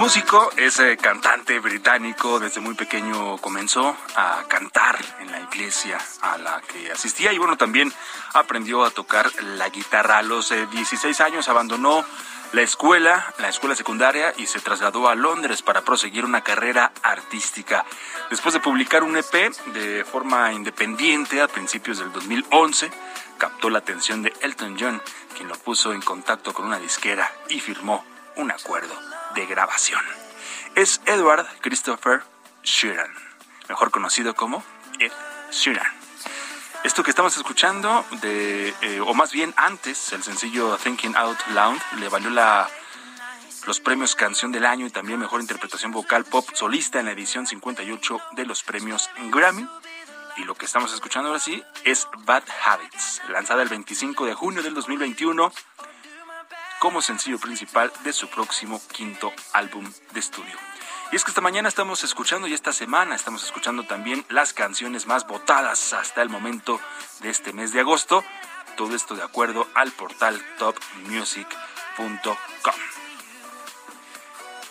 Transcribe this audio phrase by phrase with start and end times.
[0.00, 6.38] Músico, es eh, cantante británico, desde muy pequeño comenzó a cantar en la iglesia a
[6.38, 7.92] la que asistía y bueno, también
[8.32, 10.16] aprendió a tocar la guitarra.
[10.16, 12.02] A los eh, 16 años abandonó
[12.52, 17.84] la escuela, la escuela secundaria y se trasladó a Londres para proseguir una carrera artística.
[18.30, 22.90] Después de publicar un EP de forma independiente a principios del 2011,
[23.36, 25.02] captó la atención de Elton John,
[25.36, 28.02] quien lo puso en contacto con una disquera y firmó
[28.36, 30.00] un acuerdo de grabación.
[30.74, 32.22] Es Edward Christopher
[32.62, 33.12] Sheeran,
[33.68, 34.62] mejor conocido como
[34.98, 35.12] Ed
[35.50, 35.86] Sheeran.
[36.82, 41.78] Esto que estamos escuchando, de, eh, o más bien antes, el sencillo Thinking Out Loud,
[41.98, 42.68] le valió la,
[43.66, 47.46] los premios Canción del Año y también Mejor Interpretación Vocal Pop Solista en la edición
[47.46, 49.68] 58 de los premios Grammy.
[50.38, 54.62] Y lo que estamos escuchando ahora sí es Bad Habits, lanzada el 25 de junio
[54.62, 55.52] del 2021
[56.80, 60.56] como sencillo principal de su próximo quinto álbum de estudio.
[61.12, 65.06] Y es que esta mañana estamos escuchando y esta semana estamos escuchando también las canciones
[65.06, 66.80] más votadas hasta el momento
[67.20, 68.24] de este mes de agosto.
[68.76, 72.74] Todo esto de acuerdo al portal topmusic.com.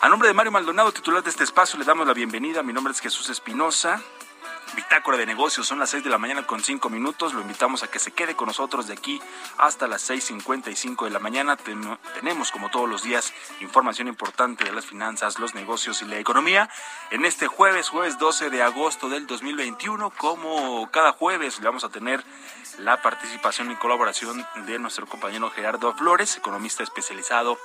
[0.01, 2.63] A nombre de Mario Maldonado, titular de este espacio, le damos la bienvenida.
[2.63, 4.01] Mi nombre es Jesús Espinosa.
[4.75, 7.33] Bitácora de negocios, son las 6 de la mañana con 5 minutos.
[7.33, 9.19] Lo invitamos a que se quede con nosotros de aquí
[9.57, 11.57] hasta las 6.55 de la mañana.
[11.57, 16.17] Ten- tenemos, como todos los días, información importante de las finanzas, los negocios y la
[16.17, 16.69] economía.
[17.09, 21.89] En este jueves, jueves 12 de agosto del 2021, como cada jueves, le vamos a
[21.89, 22.23] tener
[22.77, 27.57] la participación y colaboración de nuestro compañero Gerardo Flores, economista especializado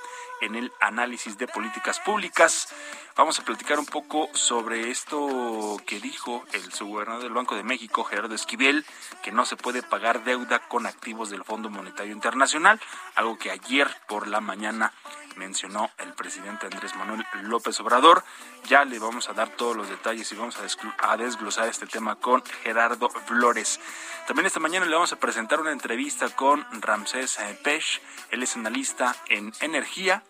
[0.45, 2.69] en el análisis de políticas públicas.
[3.17, 8.05] Vamos a platicar un poco sobre esto que dijo el subgobernador del Banco de México,
[8.05, 8.85] Gerardo Esquivel,
[9.23, 12.81] que no se puede pagar deuda con activos del Fondo Monetario Internacional,
[13.15, 14.93] algo que ayer por la mañana
[15.37, 18.25] mencionó el presidente Andrés Manuel López Obrador.
[18.69, 21.87] Ya le vamos a dar todos los detalles y vamos a, desgl- a desglosar este
[21.87, 23.81] tema con Gerardo Flores.
[24.27, 28.01] También esta mañana le vamos a presentar una entrevista con Ramsés eh, Pech.
[28.31, 30.23] Él es analista en energía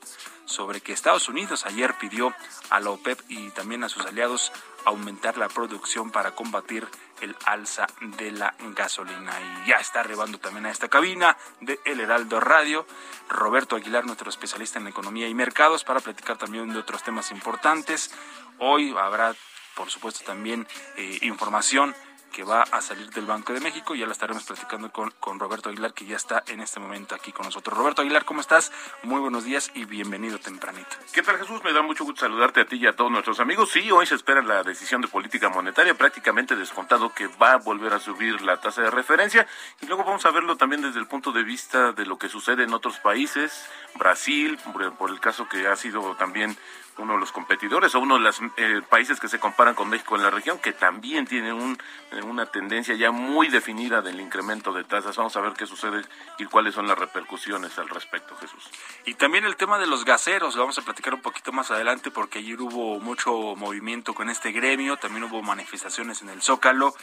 [0.47, 2.35] sobre que Estados Unidos ayer pidió
[2.71, 4.53] a la OPEP y también a sus aliados
[4.85, 6.87] aumentar la producción para combatir
[7.21, 9.33] el alza de la gasolina.
[9.41, 12.87] Y ya está arribando también a esta cabina de El Heraldo Radio
[13.29, 18.11] Roberto Aguilar, nuestro especialista en economía y mercados, para platicar también de otros temas importantes.
[18.59, 19.35] Hoy habrá,
[19.75, 20.67] por supuesto, también
[20.97, 21.95] eh, información
[22.35, 23.95] que va a salir del Banco de México.
[23.95, 27.31] Ya la estaremos platicando con, con Roberto Aguilar, que ya está en este momento aquí
[27.31, 27.79] con nosotros.
[27.79, 28.73] Roberto Aguilar, ¿cómo estás?
[29.05, 30.97] Muy buenos días y bienvenido tempranito.
[31.13, 31.63] ¿Qué tal Jesús?
[31.63, 33.71] Me da mucho gusto saludarte a ti y a todos nuestros amigos.
[33.71, 37.93] Sí, hoy se espera la decisión de política monetaria, prácticamente descontado que va a volver
[37.93, 39.47] a subir la tasa de referencia.
[39.81, 42.65] Y luego vamos a verlo también desde el punto de vista de lo que sucede
[42.65, 43.65] en otros países,
[43.95, 44.59] Brasil,
[44.99, 46.59] por el caso que ha sido también
[46.99, 48.41] uno de los competidores o uno de los
[48.89, 51.77] países que se comparan con México en la región, que también tiene un,
[52.13, 55.17] eh, una tendencia ya muy definida del incremento de tasas.
[55.17, 56.03] Vamos a ver qué sucede
[56.39, 58.71] y cuáles son las repercusiones al respecto, Jesús.
[59.07, 62.11] Y también el tema de los gaseros, lo vamos a platicar un poquito más adelante
[62.11, 66.95] porque ayer hubo mucho movimiento con este gremio, también hubo manifestaciones en el Zócalo,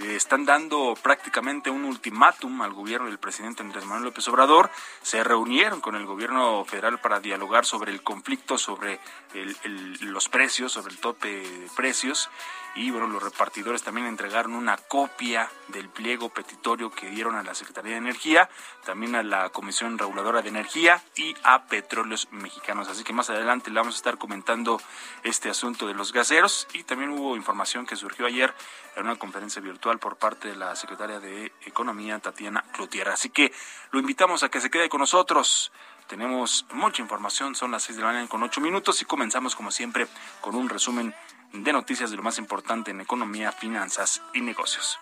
[0.00, 4.70] Eh, están dando prácticamente un ultimátum al gobierno del presidente Andrés Manuel López Obrador,
[5.02, 9.00] se reunieron con el gobierno federal para dialogar sobre el conflicto, sobre
[10.00, 12.30] los precios, sobre el tope de precios.
[12.74, 17.54] Y bueno, los repartidores también entregaron una copia del pliego petitorio que dieron a la
[17.54, 18.48] Secretaría de Energía,
[18.84, 22.88] también a la Comisión Reguladora de Energía y a Petróleos Mexicanos.
[22.88, 24.80] Así que más adelante le vamos a estar comentando
[25.24, 26.68] este asunto de los gaseros.
[26.72, 28.54] Y también hubo información que surgió ayer
[28.94, 33.08] en una conferencia virtual por parte de la Secretaria de Economía, Tatiana Cloutier.
[33.08, 33.52] Así que
[33.90, 35.72] lo invitamos a que se quede con nosotros.
[36.08, 39.70] Tenemos mucha información, son las seis de la mañana con ocho minutos y comenzamos como
[39.70, 40.08] siempre
[40.40, 41.14] con un resumen
[41.52, 44.98] de noticias de lo más importante en economía, finanzas y negocios.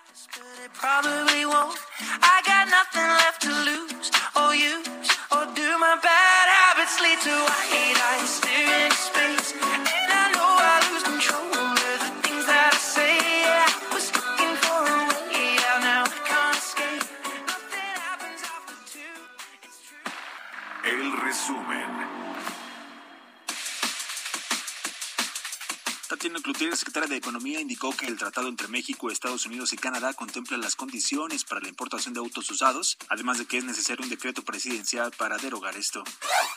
[26.17, 30.15] Tatiana Cloutier, secretaria de Economía, indicó que el tratado entre México, Estados Unidos y Canadá
[30.15, 34.09] contempla las condiciones para la importación de autos usados, además de que es necesario un
[34.09, 36.03] decreto presidencial para derogar esto.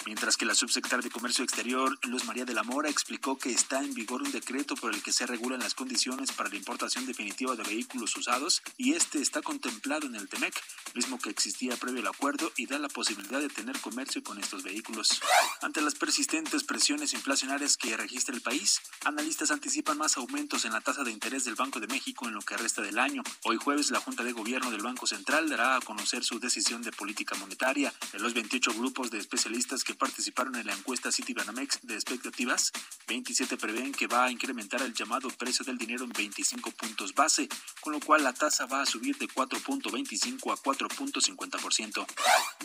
[0.06, 3.84] Mientras que la subsecretaria de Comercio Exterior, Luz María de la Mora, explicó que está
[3.84, 7.58] en vigor un decreto por el que se regulan las condiciones para la importación definitiva
[7.58, 10.54] de vehículos usados y este está contemplado en el TEMEC,
[10.96, 14.64] mismo que existía previo al acuerdo y da la posibilidad de tener comercio con estos
[14.64, 15.22] vehículos.
[15.62, 20.81] Ante las persistentes presiones inflacionarias que registra el país, analistas anticipan más aumentos en la
[20.81, 23.24] tasa de interés del Banco de México en lo que resta del año.
[23.46, 26.92] Hoy jueves, la Junta de Gobierno del Banco Central dará a conocer su decisión de
[26.92, 27.94] política monetaria.
[28.12, 32.72] De los 28 grupos de especialistas que participaron en la encuesta Citibanamex de expectativas,
[33.07, 37.48] 27 prevén que va a incrementar el llamado precio del dinero en 25 puntos base,
[37.81, 42.06] con lo cual la tasa va a subir de 4.25 a 4.50%.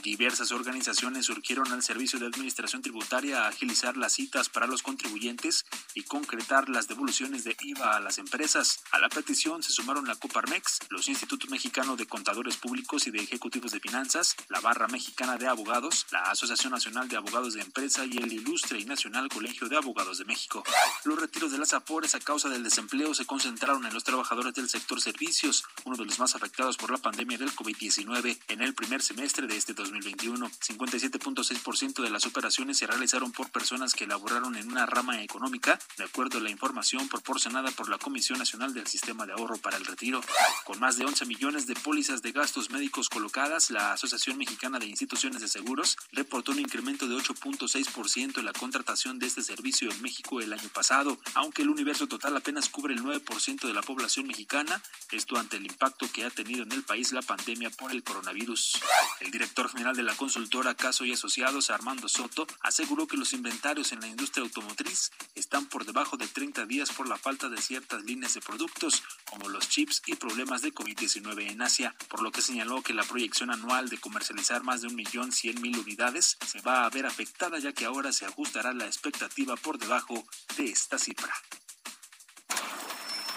[0.03, 5.65] Diversas organizaciones surgieron al Servicio de Administración Tributaria a agilizar las citas para los contribuyentes
[5.95, 8.83] y concretar las devoluciones de IVA a las empresas.
[8.91, 13.21] A la petición se sumaron la Coparmex, los Institutos Mexicanos de Contadores Públicos y de
[13.21, 18.05] Ejecutivos de Finanzas, la Barra Mexicana de Abogados, la Asociación Nacional de Abogados de Empresa
[18.05, 20.65] y el Ilustre y Nacional Colegio de Abogados de México.
[21.05, 24.69] Los retiros de las AFORES a causa del desempleo se concentraron en los trabajadores del
[24.69, 29.01] sector servicios, uno de los más afectados por la pandemia del COVID-19 en el primer
[29.01, 30.51] semestre de este 2021.
[30.51, 36.05] 57.6% de las operaciones se realizaron por personas que elaboraron en una rama económica, de
[36.05, 39.77] acuerdo a la información información proporcionada por la Comisión Nacional del Sistema de Ahorro para
[39.77, 40.23] el Retiro.
[40.65, 44.87] Con más de 11 millones de pólizas de gastos médicos colocadas, la Asociación Mexicana de
[44.87, 50.01] Instituciones de Seguros reportó un incremento de 8.6% en la contratación de este servicio en
[50.01, 54.27] México el año pasado, aunque el universo total apenas cubre el 9% de la población
[54.27, 54.81] mexicana,
[55.13, 58.81] esto ante el impacto que ha tenido en el país la pandemia por el coronavirus.
[59.21, 63.93] El director general de la consultora Caso y Asociados, Armando Soto, aseguró que los inventarios
[63.93, 68.05] en la industria automotriz están por debajo de 30 días por la falta de ciertas
[68.05, 72.41] líneas de productos, como los chips y problemas de COVID-19 en Asia, por lo que
[72.41, 76.61] señaló que la proyección anual de comercializar más de un millón cien mil unidades se
[76.61, 80.25] va a ver afectada ya que ahora se ajustará la expectativa por debajo
[80.57, 81.35] de esta cifra.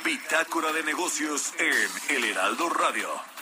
[0.06, 3.37] Bitácora de negocios en El Heraldo Radio.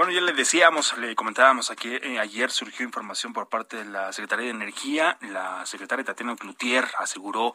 [0.00, 4.14] Bueno, ya le decíamos, le comentábamos aquí, eh, ayer surgió información por parte de la
[4.14, 7.52] Secretaría de Energía, la secretaria Tatiana Cloutier aseguró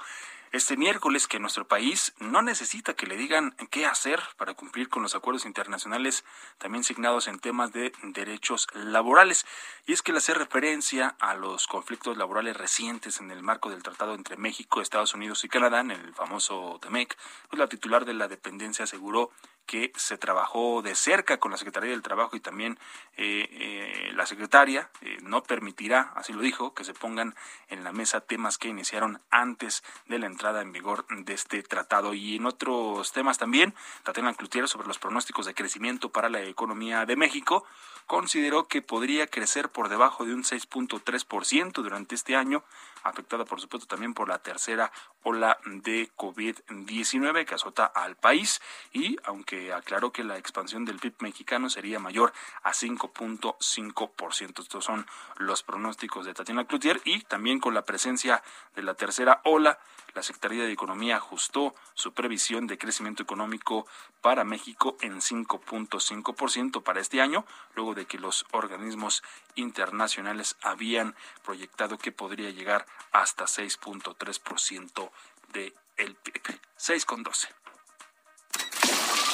[0.55, 5.03] este miércoles que nuestro país no necesita que le digan qué hacer para cumplir con
[5.03, 6.23] los acuerdos internacionales
[6.57, 9.45] también signados en temas de derechos laborales.
[9.85, 13.83] Y es que le hace referencia a los conflictos laborales recientes en el marco del
[13.83, 17.17] tratado entre México, Estados Unidos y Canadá, en el famoso TEMEC,
[17.49, 19.31] pues la titular de la dependencia aseguró
[19.65, 22.77] que se trabajó de cerca con la Secretaría del Trabajo y también
[23.17, 27.35] eh, eh, la secretaria eh, no permitirá, así lo dijo, que se pongan
[27.69, 32.13] en la mesa temas que iniciaron antes de la entrada en vigor de este tratado.
[32.13, 33.73] Y en otros temas también,
[34.03, 37.65] Tatiana Cloutier sobre los pronósticos de crecimiento para la economía de México,
[38.05, 42.63] consideró que podría crecer por debajo de un 6.3% durante este año,
[43.05, 44.91] afectada por supuesto también por la tercera
[45.23, 51.15] ola de COVID-19 que azota al país y aunque aclaró que la expansión del PIB
[51.19, 52.33] mexicano sería mayor
[52.63, 54.59] a 5.5%.
[54.59, 55.05] Estos son
[55.37, 58.43] los pronósticos de Tatiana Cloutier y también con la presencia
[58.75, 59.79] de la tercera ola
[60.15, 63.85] la Secretaría de Economía ajustó su previsión de crecimiento económico
[64.21, 67.45] para México en 5.5% para este año,
[67.75, 69.23] luego de que los organismos
[69.55, 75.11] internacionales habían proyectado que podría llegar hasta 6.3%
[75.53, 76.59] del PIB.
[76.77, 77.47] 6.12.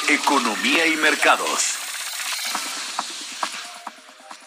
[0.10, 1.92] Economía y mercados.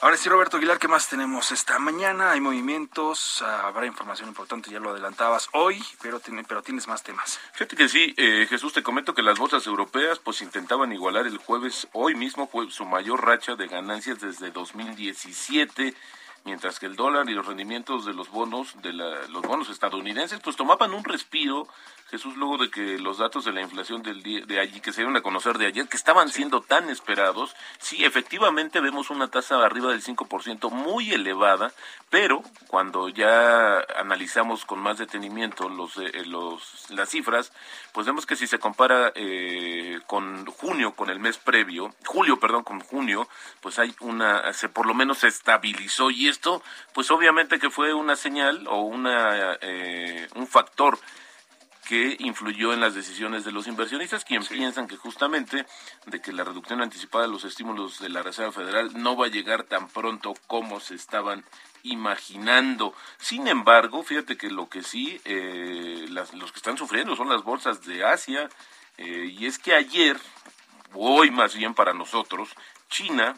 [0.04, 2.32] Ahora sí, Roberto Aguilar, ¿qué más tenemos esta mañana?
[2.32, 7.40] Hay movimientos, habrá información importante, ya lo adelantabas hoy, pero, pero tienes más temas.
[7.54, 11.38] Fíjate que sí, eh, Jesús, te comento que las bolsas europeas pues intentaban igualar el
[11.38, 15.94] jueves, hoy mismo fue su mayor racha de ganancias desde 2017
[16.44, 20.56] mientras que el dólar y los rendimientos de los bonos de los bonos estadounidenses pues
[20.56, 21.66] tomaban un respiro
[22.10, 25.00] Jesús, luego de que los datos de la inflación del día, de allí, que se
[25.00, 29.56] dieron a conocer de ayer, que estaban siendo tan esperados, sí, efectivamente vemos una tasa
[29.64, 31.72] arriba del 5% muy elevada,
[32.10, 37.52] pero cuando ya analizamos con más detenimiento los, eh, los, las cifras,
[37.92, 42.62] pues vemos que si se compara eh, con junio, con el mes previo, julio, perdón,
[42.64, 43.26] con junio,
[43.60, 46.62] pues hay una, se por lo menos se estabilizó y esto,
[46.92, 50.98] pues obviamente que fue una señal o una, eh, un factor
[51.86, 55.66] que influyó en las decisiones de los inversionistas, quienes piensan que justamente
[56.06, 59.30] de que la reducción anticipada de los estímulos de la Reserva Federal no va a
[59.30, 61.44] llegar tan pronto como se estaban
[61.82, 62.94] imaginando.
[63.18, 67.84] Sin embargo, fíjate que lo que sí, eh, los que están sufriendo son las bolsas
[67.84, 68.48] de Asia,
[68.96, 70.18] eh, y es que ayer,
[70.94, 72.48] hoy más bien para nosotros,
[72.88, 73.34] China,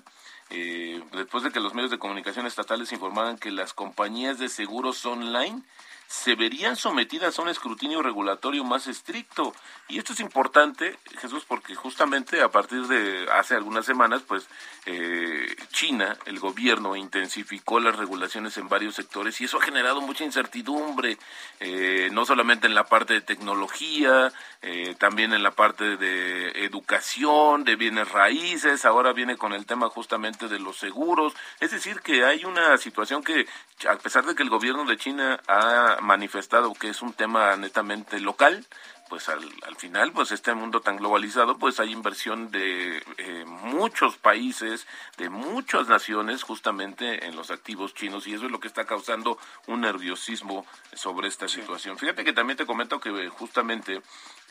[0.50, 5.04] eh, después de que los medios de comunicación estatales informaran que las compañías de seguros
[5.04, 5.62] online
[6.08, 9.54] se verían sometidas a un escrutinio regulatorio más estricto.
[9.88, 14.48] Y esto es importante, Jesús, porque justamente a partir de hace algunas semanas, pues
[14.86, 20.24] eh, China, el gobierno, intensificó las regulaciones en varios sectores y eso ha generado mucha
[20.24, 21.18] incertidumbre,
[21.60, 24.32] eh, no solamente en la parte de tecnología,
[24.62, 29.88] eh, también en la parte de educación, de bienes raíces, ahora viene con el tema
[29.88, 31.34] justamente de los seguros.
[31.60, 33.46] Es decir, que hay una situación que,
[33.88, 38.20] a pesar de que el gobierno de China ha manifestado que es un tema netamente
[38.20, 38.66] local,
[39.08, 44.16] pues al, al, final, pues este mundo tan globalizado, pues hay inversión de eh, muchos
[44.16, 44.86] países,
[45.16, 49.38] de muchas naciones, justamente en los activos chinos, y eso es lo que está causando
[49.68, 51.98] un nerviosismo sobre esta situación.
[51.98, 54.02] Fíjate que también te comento que justamente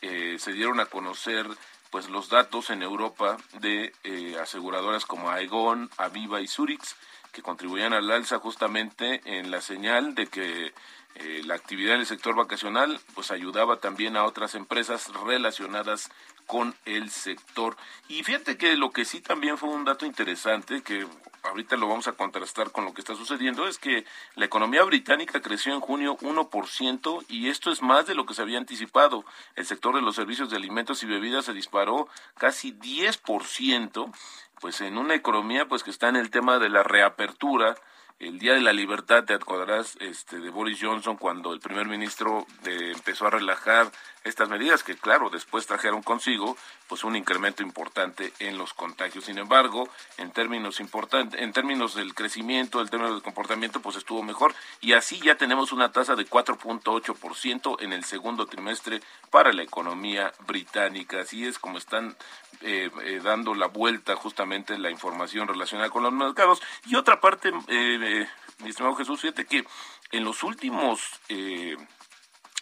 [0.02, 1.48] eh, se dieron a conocer
[1.90, 6.96] pues los datos en Europa de eh, aseguradoras como Aegon, Aviva y Zurich,
[7.32, 10.74] que contribuían al alza justamente en la señal de que
[11.16, 16.12] eh, la actividad en el sector vacacional pues ayudaba también a otras empresas relacionadas
[16.46, 17.78] con el sector.
[18.08, 21.08] Y fíjate que lo que sí también fue un dato interesante, que
[21.44, 24.06] ahorita lo vamos a contrastar con lo que está sucediendo, es que
[24.36, 28.42] la economía británica creció en junio 1% y esto es más de lo que se
[28.42, 29.26] había anticipado.
[29.56, 32.08] El sector de los servicios de alimentos y bebidas se disparó
[32.38, 34.14] casi 10%,
[34.60, 37.76] pues en una economía pues que está en el tema de la reapertura,
[38.20, 42.46] el Día de la Libertad, te acordarás este, de Boris Johnson cuando el primer ministro
[42.64, 43.92] de, empezó a relajar
[44.26, 49.26] estas medidas que, claro, después trajeron consigo pues un incremento importante en los contagios.
[49.26, 54.24] Sin embargo, en términos importantes, en términos del crecimiento, en términos del comportamiento, pues estuvo
[54.24, 59.64] mejor y así ya tenemos una tasa de 4.8% en el segundo trimestre para la
[59.64, 61.22] economía británica.
[61.22, 62.18] Así es como están
[62.62, 66.62] eh, eh, dando la vuelta justamente la información relacionada con los mercados.
[66.88, 68.28] Y otra parte, eh,
[68.60, 69.66] mi estimado Jesús, fíjate que
[70.12, 71.20] en los últimos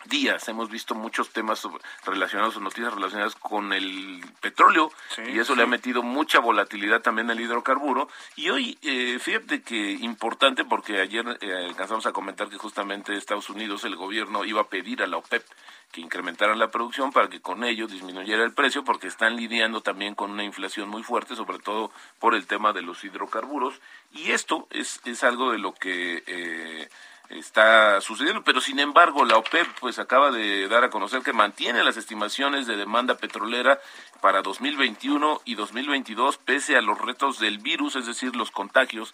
[0.05, 1.67] días hemos visto muchos temas
[2.05, 4.91] relacionados, noticias relacionadas con el petróleo
[5.27, 8.10] y eso le ha metido mucha volatilidad también al hidrocarburo.
[8.36, 13.50] Y hoy, eh, fíjate que importante porque ayer eh, alcanzamos a comentar que justamente Estados
[13.50, 15.43] Unidos, el gobierno, iba a pedir a la OPEP
[15.91, 20.15] que incrementaran la producción para que con ello disminuyera el precio porque están lidiando también
[20.15, 23.79] con una inflación muy fuerte, sobre todo por el tema de los hidrocarburos.
[24.12, 26.24] Y esto es, es algo de lo que...
[26.25, 26.89] Eh,
[27.40, 31.84] está sucediendo, pero sin embargo la OPEP pues acaba de dar a conocer que mantiene
[31.84, 33.80] las estimaciones de demanda petrolera
[34.22, 39.13] para 2021 y 2022 pese a los retos del virus, es decir, los contagios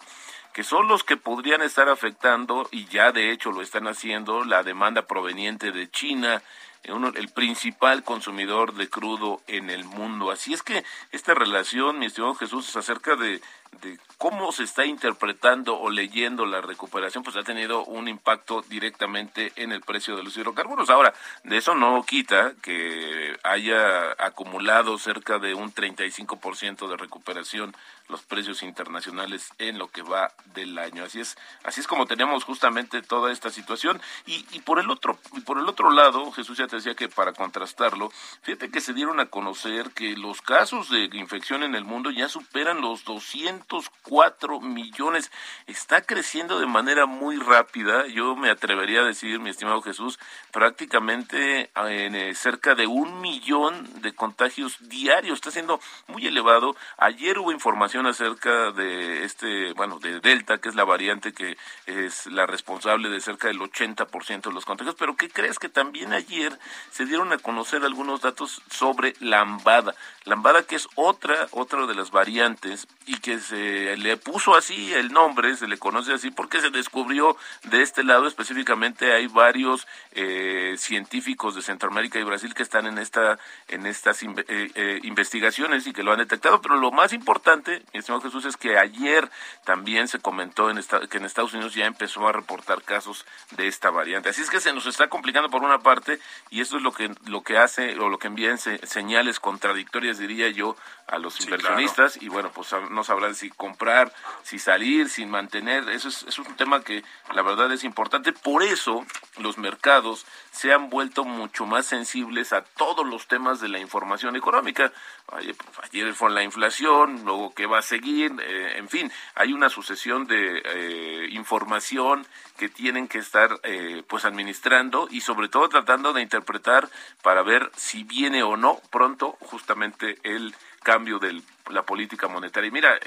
[0.52, 4.62] que son los que podrían estar afectando y ya de hecho lo están haciendo la
[4.62, 6.42] demanda proveniente de China,
[6.82, 10.30] el principal consumidor de crudo en el mundo.
[10.30, 13.40] Así es que esta relación, mi estimado Jesús, es acerca de
[13.82, 19.52] de cómo se está interpretando o leyendo la recuperación, pues ha tenido un impacto directamente
[19.56, 20.90] en el precio de los hidrocarburos.
[20.90, 27.74] Ahora, de eso no quita que haya acumulado cerca de un 35% de recuperación
[28.08, 31.04] los precios internacionales en lo que va del año.
[31.04, 34.02] Así es, así es como tenemos justamente toda esta situación.
[34.26, 37.08] Y, y por el otro, y por el otro lado, Jesús ya te decía que
[37.08, 38.10] para contrastarlo,
[38.42, 42.28] fíjate que se dieron a conocer que los casos de infección en el mundo ya
[42.28, 43.59] superan los 200
[44.02, 45.30] cuatro millones.
[45.66, 48.06] Está creciendo de manera muy rápida.
[48.06, 50.18] Yo me atrevería a decir, mi estimado Jesús,
[50.52, 55.34] prácticamente en eh, cerca de un millón de contagios diarios.
[55.34, 56.76] Está siendo muy elevado.
[56.98, 62.26] Ayer hubo información acerca de este, bueno, de Delta, que es la variante que es
[62.26, 66.58] la responsable de cerca del 80% de los contagios, pero ¿qué crees que también ayer
[66.90, 69.94] se dieron a conocer algunos datos sobre Lambada?
[70.24, 75.12] Lambada que es otra, otra de las variantes y que se le puso así el
[75.12, 80.76] nombre, se le conoce así porque se descubrió de este lado específicamente hay varios eh,
[80.78, 83.38] científicos de Centroamérica y Brasil que están en esta
[83.68, 87.98] en estas eh, eh, investigaciones y que lo han detectado, pero lo más importante, mi
[87.98, 89.28] estimado Jesús, es que ayer
[89.64, 93.26] también se comentó en que en Estados Unidos ya empezó a reportar casos
[93.56, 94.28] de esta variante.
[94.28, 97.10] Así es que se nos está complicando por una parte y esto es lo que
[97.26, 100.76] lo que hace o lo que envía señales contradictorias diría yo
[101.06, 106.08] a los inversionistas y bueno, pues no sabrán si comprar, si salir, sin mantener, eso
[106.08, 107.02] es, es un tema que
[107.34, 109.04] la verdad es importante, por eso
[109.38, 114.36] los mercados se han vuelto mucho más sensibles a todos los temas de la información
[114.36, 114.92] económica.
[115.26, 115.46] Pues,
[115.82, 120.26] ayer fue la inflación, luego qué va a seguir, eh, en fin, hay una sucesión
[120.26, 122.26] de eh, información
[122.58, 126.90] que tienen que estar eh, pues administrando y sobre todo tratando de interpretar
[127.22, 132.68] para ver si viene o no pronto justamente el cambio de la política monetaria.
[132.68, 132.98] Y mira,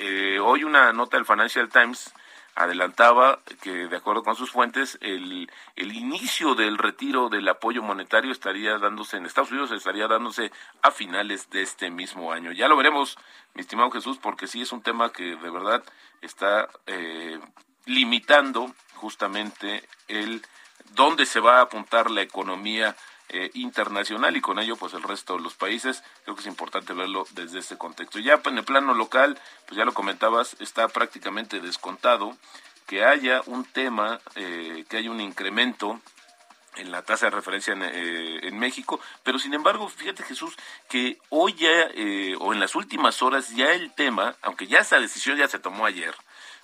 [0.41, 2.13] hoy una nota del Financial Times
[2.55, 8.31] adelantaba que, de acuerdo con sus fuentes, el, el inicio del retiro del apoyo monetario
[8.31, 10.51] estaría dándose en Estados Unidos, estaría dándose
[10.81, 12.51] a finales de este mismo año.
[12.51, 13.17] Ya lo veremos,
[13.55, 15.83] mi estimado Jesús, porque sí es un tema que de verdad
[16.21, 17.39] está eh,
[17.85, 20.41] limitando justamente el
[20.91, 22.95] dónde se va a apuntar la economía
[23.33, 26.03] eh, internacional y con ello pues el resto de los países.
[26.23, 28.19] Creo que es importante verlo desde este contexto.
[28.19, 32.37] Ya en el plano local, pues ya lo comentabas, está prácticamente descontado
[32.85, 35.99] que haya un tema, eh, que haya un incremento
[36.75, 40.55] en la tasa de referencia en, eh, en, México, pero sin embargo, fíjate Jesús,
[40.87, 41.89] que hoy ya,
[42.39, 45.85] o en las últimas horas, ya el tema, aunque ya esa decisión ya se tomó
[45.85, 46.15] ayer,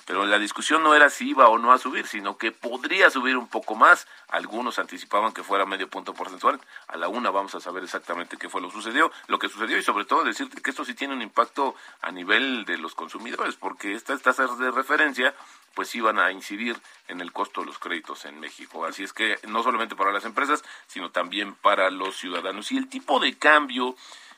[0.09, 3.37] pero la discusión no era si iba o no a subir, sino que podría subir
[3.37, 4.07] un poco más.
[4.29, 6.59] Algunos anticipaban que fuera medio punto porcentual.
[6.87, 9.83] A la una vamos a saber exactamente qué fue lo sucedió, lo que sucedió y
[9.83, 13.93] sobre todo decirte que esto sí tiene un impacto a nivel de los consumidores, porque
[13.93, 15.35] estas tasas de referencia
[15.75, 16.75] pues iban a incidir
[17.07, 18.85] en el costo de los créditos en México.
[18.85, 22.71] Así es que no solamente para las empresas, sino también para los ciudadanos.
[22.71, 23.95] Y el tipo de cambio,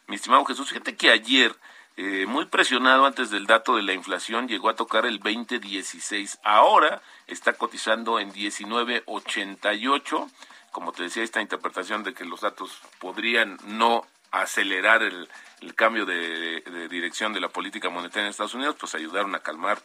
[0.07, 1.55] mi estimado Jesús, fíjate que ayer
[1.97, 6.39] eh, muy presionado antes del dato de la inflación, llegó a tocar el 2016.
[6.43, 10.31] Ahora está cotizando en 19.88.
[10.71, 15.27] Como te decía, esta interpretación de que los datos podrían no acelerar el,
[15.75, 19.81] cambio de, de, dirección de la política monetaria en Estados Unidos, pues ayudaron a calmar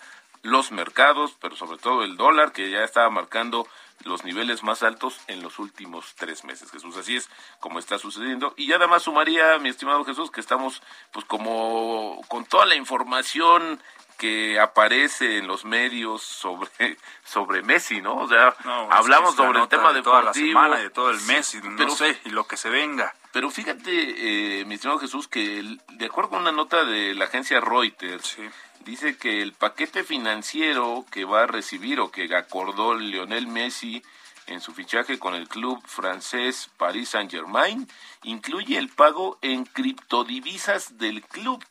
[0.46, 3.66] los mercados, pero sobre todo el dólar, que ya estaba marcando
[4.04, 6.96] los niveles más altos en los últimos tres meses, Jesús.
[6.96, 7.28] Así es
[7.60, 8.54] como está sucediendo.
[8.56, 10.82] Y ya además sumaría, mi estimado Jesús, que estamos
[11.12, 13.80] pues como con toda la información
[14.16, 16.70] que aparece en los medios sobre
[17.24, 18.16] sobre Messi, ¿no?
[18.16, 18.54] O sea,
[18.90, 22.18] hablamos sobre el tema de toda la semana, de todo el mes, y no sé,
[22.24, 23.14] y lo que se venga.
[23.32, 27.60] Pero fíjate, eh, mi estimado Jesús, que de acuerdo con una nota de la agencia
[27.60, 28.38] Reuters,
[28.86, 34.02] dice que el paquete financiero que va a recibir o que acordó Lionel Messi
[34.46, 37.88] en su fichaje con el club francés Paris Saint-Germain
[38.22, 41.62] incluye el pago en criptodivisas del club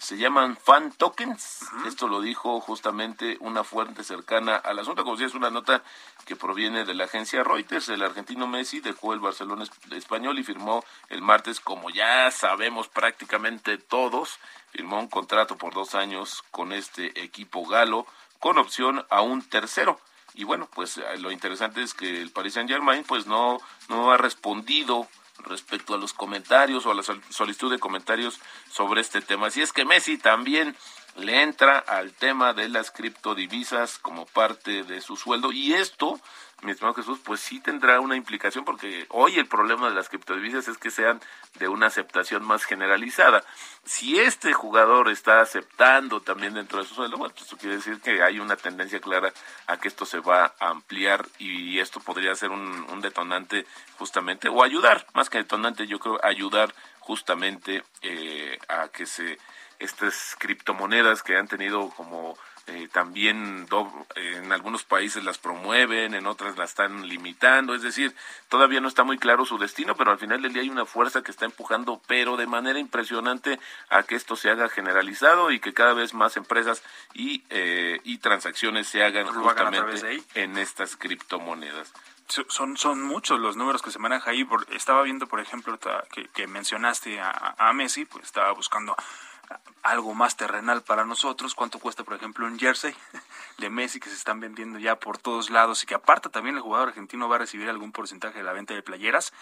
[0.00, 1.60] se llaman fan tokens.
[1.86, 5.04] Esto lo dijo justamente una fuente cercana al asunto.
[5.04, 5.82] Como si es una nota
[6.24, 7.90] que proviene de la agencia Reuters.
[7.90, 13.76] El argentino Messi dejó el Barcelona español y firmó el martes, como ya sabemos prácticamente
[13.76, 14.38] todos,
[14.70, 18.06] firmó un contrato por dos años con este equipo galo
[18.38, 20.00] con opción a un tercero.
[20.32, 23.58] Y bueno, pues eh, lo interesante es que el Paris Saint Germain pues no,
[23.88, 25.06] no ha respondido
[25.44, 29.48] respecto a los comentarios o a la solicitud de comentarios sobre este tema.
[29.48, 30.76] Así es que Messi también
[31.16, 36.20] le entra al tema de las criptodivisas como parte de su sueldo y esto
[36.62, 40.68] mi estimado Jesús, pues sí tendrá una implicación porque hoy el problema de las criptodivisas
[40.68, 41.20] es que sean
[41.58, 43.44] de una aceptación más generalizada.
[43.84, 48.00] Si este jugador está aceptando también dentro de su sueldo, bueno, pues eso quiere decir
[48.00, 49.32] que hay una tendencia clara
[49.66, 53.66] a que esto se va a ampliar y esto podría ser un, un detonante
[53.98, 59.38] justamente, o ayudar, más que detonante, yo creo ayudar justamente eh, a que se
[59.80, 62.36] estas criptomonedas que han tenido como
[62.70, 63.66] eh, también
[64.14, 68.14] en algunos países las promueven, en otras las están limitando, es decir,
[68.48, 71.22] todavía no está muy claro su destino, pero al final del día hay una fuerza
[71.22, 75.74] que está empujando, pero de manera impresionante, a que esto se haga generalizado y que
[75.74, 81.92] cada vez más empresas y, eh, y transacciones se hagan justamente en estas criptomonedas
[82.48, 84.46] son, son muchos los números que se manejan ahí.
[84.70, 85.78] estaba viendo, por ejemplo,
[86.32, 88.94] que, mencionaste a, a, Messi, pues estaba buscando
[89.82, 92.94] algo más terrenal para nosotros, cuánto cuesta, por ejemplo, un jersey
[93.58, 96.62] de Messi que se están vendiendo ya por todos lados y que aparte también el
[96.62, 99.32] jugador argentino va a recibir algún porcentaje de la venta de playeras.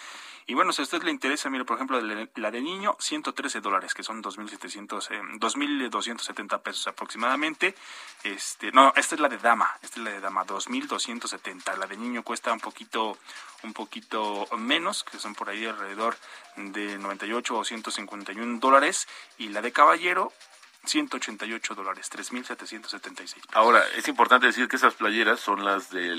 [0.46, 3.92] Y bueno, si a usted le interesa, mire, por ejemplo, la de niño, 113 dólares,
[3.92, 7.74] que son 2.700, eh, 2.270 pesos aproximadamente.
[8.24, 11.76] Este, no, esta es la de dama, esta es la de dama, 2.270.
[11.76, 13.18] La de niño cuesta un poquito,
[13.62, 16.16] un poquito menos, que son por ahí alrededor
[16.56, 19.08] de 98 o 151 dólares.
[19.38, 20.32] Y la de caballero,
[20.84, 23.34] 188 dólares, 3.776.
[23.52, 26.16] Ahora, es importante decir que esas playeras son las de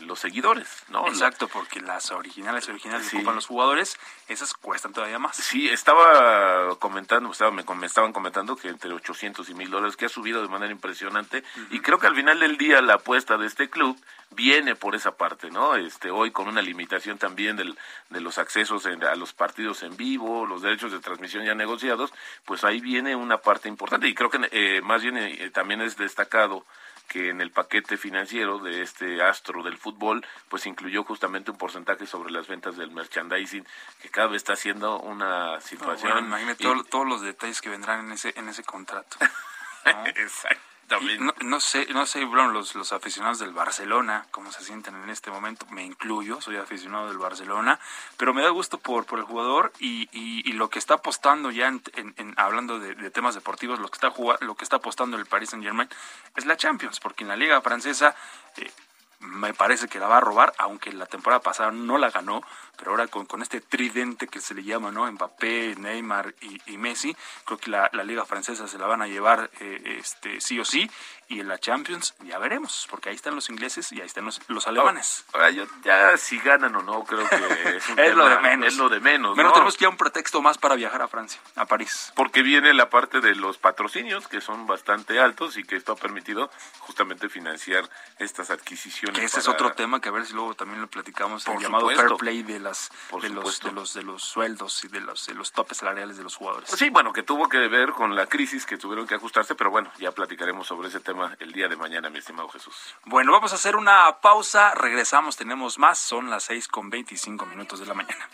[0.00, 1.08] los seguidores, ¿no?
[1.08, 5.36] Exacto, porque las originales, originales que ocupan los jugadores, esas cuestan todavía más.
[5.36, 10.10] Sí, estaba comentando, estaba, me, estaban comentando que entre 800 y 1000 dólares, que ha
[10.10, 13.70] subido de manera impresionante, y creo que al final del día la apuesta de este
[13.70, 13.98] club
[14.30, 15.76] viene por esa parte, ¿no?
[15.76, 17.78] Este, hoy con una limitación también del,
[18.10, 22.12] de los accesos a los partidos en vivo, los derechos de transmisión ya negociados,
[22.44, 25.96] pues ahí viene una parte importante y creo que eh, más bien eh, también es
[25.96, 26.64] destacado
[27.08, 32.06] que en el paquete financiero de este astro del fútbol, pues incluyó justamente un porcentaje
[32.06, 33.64] sobre las ventas del merchandising,
[34.02, 36.26] que cada vez está siendo una situación.
[36.26, 39.16] imagínate todos los detalles que vendrán en ese, en ese contrato.
[40.16, 40.75] Exacto.
[40.88, 45.32] No, no, sé, no sé, los, los aficionados del Barcelona, cómo se sienten en este
[45.32, 47.80] momento, me incluyo, soy aficionado del Barcelona,
[48.16, 51.66] pero me da gusto por, por el jugador y, y, lo que está apostando ya,
[51.66, 55.50] en, en, hablando de, temas deportivos, lo que está lo que está apostando el Paris
[55.50, 55.88] Saint Germain
[56.36, 58.14] es la Champions, porque en la Liga Francesa
[58.56, 58.70] eh,
[59.26, 62.42] me parece que la va a robar, aunque la temporada pasada no la ganó,
[62.76, 65.10] pero ahora con, con este tridente que se le llama, ¿no?
[65.10, 66.34] Mbappé, Neymar
[66.66, 70.40] y, Messi, creo que la, la, liga francesa se la van a llevar eh, este
[70.40, 70.90] sí o sí,
[71.28, 74.40] y en la Champions ya veremos, porque ahí están los ingleses y ahí están los,
[74.48, 75.24] los alemanes.
[75.32, 77.36] Ahora, yo ya si ganan o no, creo que
[77.76, 78.66] es, es lo de menos.
[78.68, 81.66] Es lo de menos, Menos tenemos ya un pretexto más para viajar a Francia, a
[81.66, 82.12] París.
[82.14, 85.96] Porque viene la parte de los patrocinios, que son bastante altos y que esto ha
[85.96, 89.22] permitido justamente financiar estas adquisiciones.
[89.22, 92.16] ese es otro tema que a ver si luego también lo platicamos, el llamado fair
[92.18, 95.52] play de las de los, de los de los sueldos y de los de los
[95.52, 96.70] topes salariales de los jugadores.
[96.70, 99.90] Sí, bueno, que tuvo que ver con la crisis que tuvieron que ajustarse, pero bueno,
[99.98, 102.74] ya platicaremos sobre ese tema el día de mañana, mi estimado Jesús.
[103.04, 107.80] Bueno, vamos a hacer una pausa, regresamos, tenemos más, son las seis con veinticinco minutos
[107.80, 108.28] de la mañana.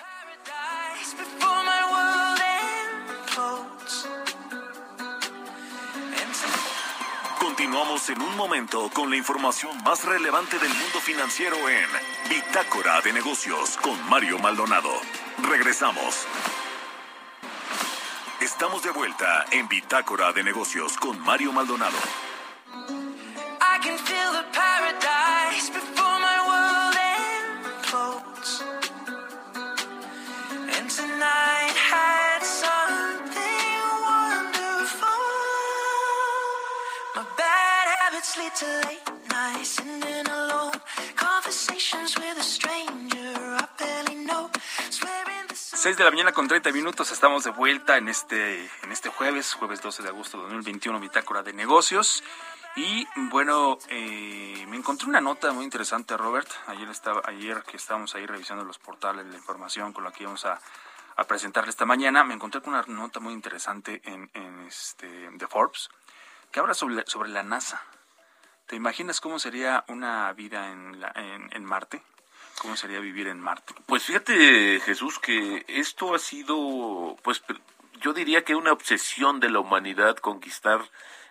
[7.39, 11.89] Continuamos en un momento con la información más relevante del mundo financiero en
[12.29, 14.91] Bitácora de Negocios con Mario Maldonado.
[15.39, 16.27] Regresamos.
[18.41, 21.99] Estamos de vuelta en Bitácora de Negocios con Mario Maldonado.
[23.83, 26.97] can feel the paradise before my world.
[30.77, 35.25] And tonight had something wonderful.
[37.17, 40.27] My bad habits lead to late nights and then
[45.83, 49.53] Seis de la mañana con 30 minutos, estamos de vuelta en este, en este jueves,
[49.55, 52.23] jueves 12 de agosto de 2021, bitácora de negocios.
[52.77, 56.49] Y bueno, eh, me encontré una nota muy interesante, Robert.
[56.69, 60.45] Ayer estaba, ayer que estábamos ahí revisando los portales, la información con la que íbamos
[60.45, 60.61] a,
[61.17, 65.47] a presentarle esta mañana, me encontré con una nota muy interesante en, en este de
[65.49, 65.91] Forbes
[66.53, 67.83] que habla sobre, sobre la NASA.
[68.67, 72.03] ¿Te imaginas cómo sería una vida en, la, en, Marte?
[72.61, 73.75] ¿Cómo sería vivir en Marte?
[73.87, 77.43] Pues fíjate, Jesús, que esto ha sido, pues
[78.01, 80.81] yo diría que una obsesión de la humanidad conquistar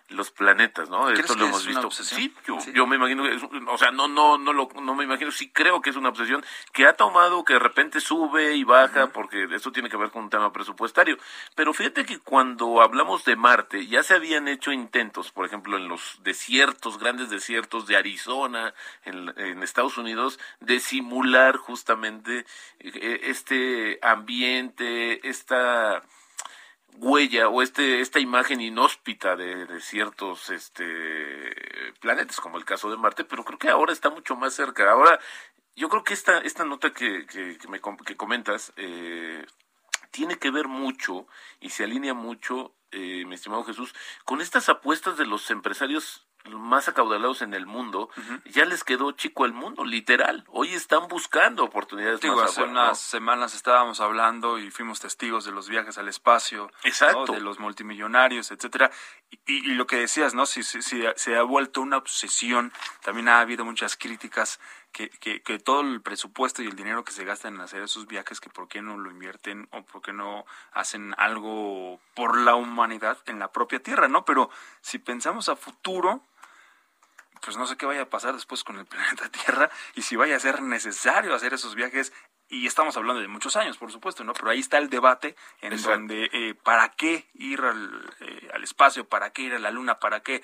[0.08, 1.08] los planetas, ¿no?
[1.10, 1.90] Esto lo hemos visto.
[1.90, 2.34] Sí
[2.74, 3.24] yo, me imagino,
[3.68, 6.44] o sea, no, no, no, lo, no me imagino, sí creo que es una obsesión
[6.72, 10.24] que ha tomado, que de repente sube y baja, porque esto tiene que ver con
[10.24, 11.18] un tema presupuestario.
[11.54, 15.88] Pero fíjate que cuando hablamos de Marte, ya se habían hecho intentos, por ejemplo, en
[15.88, 22.44] los desiertos, grandes desiertos de Arizona, en, en Estados Unidos, de simular justamente
[22.80, 26.02] eh, este ambiente, esta
[26.96, 30.84] huella o este esta imagen inhóspita de, ciertos este
[32.00, 34.90] planetas como el caso de Marte pero creo que ahora está mucho más cerca.
[34.90, 35.18] Ahora
[35.76, 39.44] yo creo que esta esta nota que que, me que comentas eh,
[40.10, 41.26] tiene que ver mucho
[41.60, 46.88] y se alinea mucho eh, mi estimado Jesús con estas apuestas de los empresarios más
[46.88, 48.08] acaudalados en el mundo,
[48.46, 50.44] ya les quedó chico el mundo, literal.
[50.48, 55.68] Hoy están buscando oportunidades más Hace unas semanas estábamos hablando y fuimos testigos de los
[55.68, 57.32] viajes al espacio, Exacto.
[57.32, 58.90] de los multimillonarios, etcétera.
[59.46, 60.46] Y, y lo que decías, ¿no?
[60.46, 64.60] Si, si- si se ha vuelto una obsesión, también ha habido muchas críticas
[64.92, 68.06] que, que, que todo el presupuesto y el dinero que se gasta en hacer esos
[68.06, 72.54] viajes, que por qué no lo invierten o por qué no hacen algo por la
[72.56, 74.24] humanidad en la propia tierra, ¿no?
[74.26, 74.50] Pero
[74.82, 76.20] si pensamos a futuro,
[77.44, 80.36] pues no sé qué vaya a pasar después con el planeta Tierra y si vaya
[80.36, 82.12] a ser necesario hacer esos viajes.
[82.48, 84.34] Y estamos hablando de muchos años, por supuesto, ¿no?
[84.34, 85.92] Pero ahí está el debate en Exacto.
[85.98, 89.98] donde eh, para qué ir al, eh, al espacio, para qué ir a la Luna,
[89.98, 90.42] para qué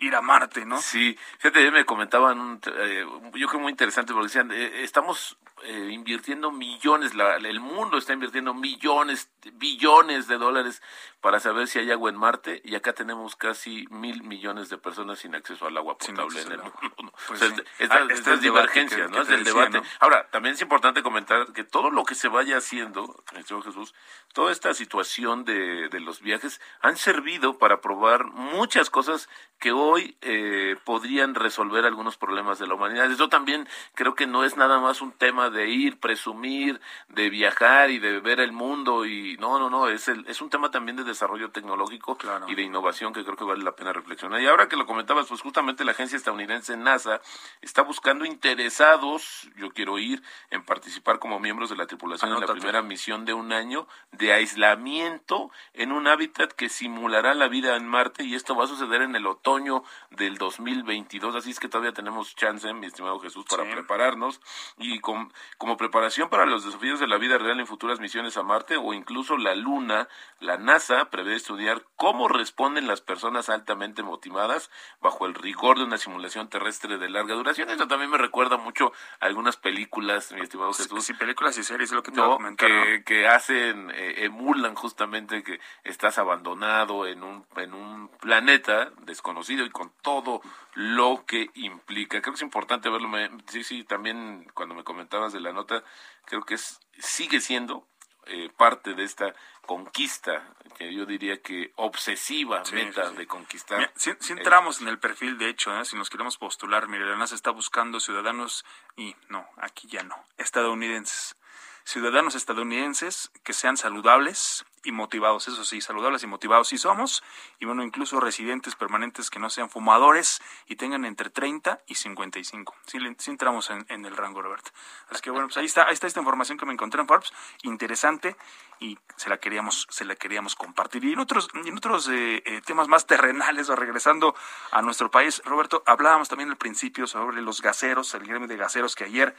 [0.00, 0.78] ir a Marte, ¿no?
[0.82, 5.88] Sí, fíjate, me comentaban, un, eh, yo creo muy interesante porque decían, eh, estamos eh,
[5.92, 10.82] invirtiendo millones, la- el mundo está invirtiendo millones, billones de dólares
[11.20, 15.18] para saber si hay agua en Marte y acá tenemos casi mil millones de personas
[15.18, 16.72] sin acceso al agua potable en el mundo.
[17.02, 17.12] ¿no?
[17.28, 17.54] Pues O sea, sí.
[17.62, 19.16] es- estas, Ah, este estas divergencias, que- ¿no?
[19.16, 19.78] que Es el decía, debate.
[19.80, 19.84] ¿no?
[20.00, 23.94] Ahora, también es importante comentar que todo lo que se vaya haciendo, Señor Jesús,
[24.32, 30.16] toda esta situación de, de los viajes han servido para probar muchas cosas que hoy
[30.22, 33.10] eh, podrían resolver algunos problemas de la humanidad.
[33.10, 37.90] Eso también creo que no es nada más un tema de ir, presumir, de viajar
[37.90, 40.96] y de ver el mundo y no, no, no, es el, es un tema también
[40.96, 42.48] de desarrollo tecnológico Claro.
[42.48, 44.40] y de innovación que creo que vale la pena reflexionar.
[44.40, 47.20] Y ahora que lo comentabas, pues justamente la agencia estadounidense NASA
[47.60, 52.46] está buscando interesados, yo quiero ir, en participar como miembros de la tripulación en la
[52.46, 57.86] primera misión de un año de aislamiento en un hábitat que simulará la vida en
[57.86, 61.92] Marte y esto va a suceder en el otoño del 2022, así es que todavía
[61.92, 63.70] tenemos chance, mi estimado Jesús, para Sí.
[63.72, 64.40] prepararnos
[64.78, 68.42] y con- como preparación para los desafíos de la vida real en futuras misiones a
[68.42, 70.08] Marte o incluso la Luna,
[70.40, 75.98] la NASA prevé estudiar cómo responden las personas altamente motivadas bajo el rigor de una
[75.98, 77.70] simulación terrestre de larga duración.
[77.70, 81.90] Esto también me recuerda mucho a algunas películas, mi estimado Jesús, Sí, películas y series
[81.90, 82.68] es lo que te voy a no, comentar.
[82.68, 83.04] que, ¿no?
[83.04, 89.70] que hacen, eh, emulan justamente que estás abandonado en un, en un planeta desconocido y
[89.70, 90.40] con todo
[90.74, 92.20] lo que implica.
[92.20, 93.08] Creo que es importante verlo.
[93.08, 95.82] Me- sí, sí, también cuando me comentabas de la nota,
[96.24, 97.86] creo que es, sigue siendo
[98.30, 99.34] eh, parte de esta
[99.66, 100.42] conquista,
[100.78, 103.16] que yo diría que obsesiva Sí, meta sí, sí.
[103.16, 103.78] de conquistar.
[103.78, 105.84] Mira, si, si el- entramos en el perfil, de hecho, ¿eh?
[105.84, 108.64] si nos queremos postular, mire, la NASA está buscando ciudadanos
[108.96, 111.36] y no, aquí ya no, estadounidenses.
[111.84, 117.22] Ciudadanos estadounidenses que sean saludables y motivados, eso sí, saludables y motivados sí somos,
[117.58, 122.74] y bueno, incluso residentes permanentes que no sean fumadores y tengan entre 30 y 55.
[122.86, 124.70] Sí, le- sí entramos en, el rango, Roberto.
[125.10, 127.32] Así que bueno, pues ahí está, ahí está esta información que me encontré en Forbes,
[127.62, 128.36] interesante,
[128.78, 131.04] y se la queríamos, se la queríamos compartir.
[131.04, 134.34] Y en otros, en otros eh, eh, temas más terrenales, o regresando
[134.72, 138.94] a nuestro país, Roberto, hablábamos también al principio sobre los gaseros, el gremio de gaseros
[138.94, 139.36] que ayer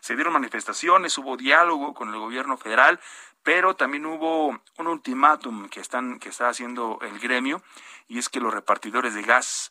[0.00, 2.98] se dieron manifestaciones, hubo diálogo con el gobierno federal,
[3.42, 4.48] pero también hubo
[4.78, 7.62] un ultimátum que están, que está haciendo el gremio,
[8.08, 9.70] y es que los repartidores de gas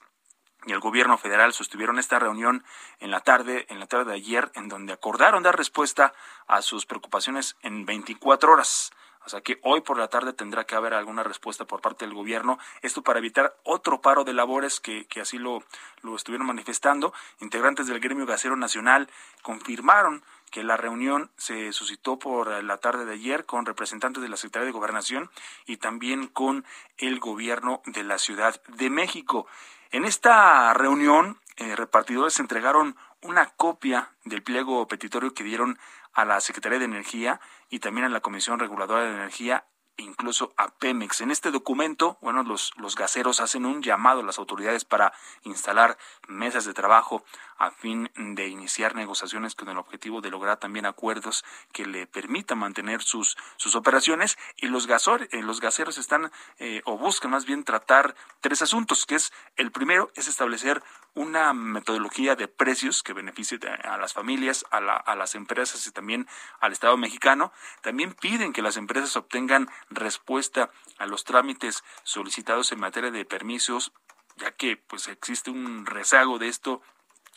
[0.65, 2.65] y el gobierno federal sostuvieron esta reunión
[2.99, 6.13] en la tarde, en la tarde de ayer, en donde acordaron dar respuesta
[6.47, 8.91] a sus preocupaciones en 24 horas.
[9.25, 12.15] O sea que hoy por la tarde tendrá que haber alguna respuesta por parte del
[12.15, 12.57] gobierno.
[12.81, 15.63] Esto para evitar otro paro de labores que, que así lo,
[16.01, 17.13] lo estuvieron manifestando.
[17.39, 19.09] Integrantes del gremio gasero nacional
[19.41, 24.37] confirmaron que la reunión se suscitó por la tarde de ayer con representantes de la
[24.37, 25.29] Secretaría de Gobernación
[25.65, 26.65] y también con
[26.97, 29.47] el gobierno de la Ciudad de México.
[29.91, 35.77] En esta reunión, eh, repartidores entregaron una copia del pliego petitorio que dieron
[36.13, 39.65] a la Secretaría de Energía y también a la Comisión Reguladora de Energía
[40.01, 41.21] incluso a Pemex.
[41.21, 45.97] En este documento, bueno, los, los gaseros hacen un llamado a las autoridades para instalar
[46.27, 47.23] mesas de trabajo
[47.59, 52.57] a fin de iniciar negociaciones con el objetivo de lograr también acuerdos que le permitan
[52.57, 57.45] mantener sus, sus operaciones y los, gasor, eh, los gaseros están eh, o buscan más
[57.45, 60.81] bien tratar tres asuntos, que es el primero es establecer
[61.15, 65.91] una metodología de precios que beneficie a las familias, a, la, a las empresas y
[65.91, 66.27] también
[66.61, 67.51] al Estado mexicano.
[67.81, 73.91] También piden que las empresas obtengan respuesta a los trámites solicitados en materia de permisos,
[74.37, 76.81] ya que pues existe un rezago de esto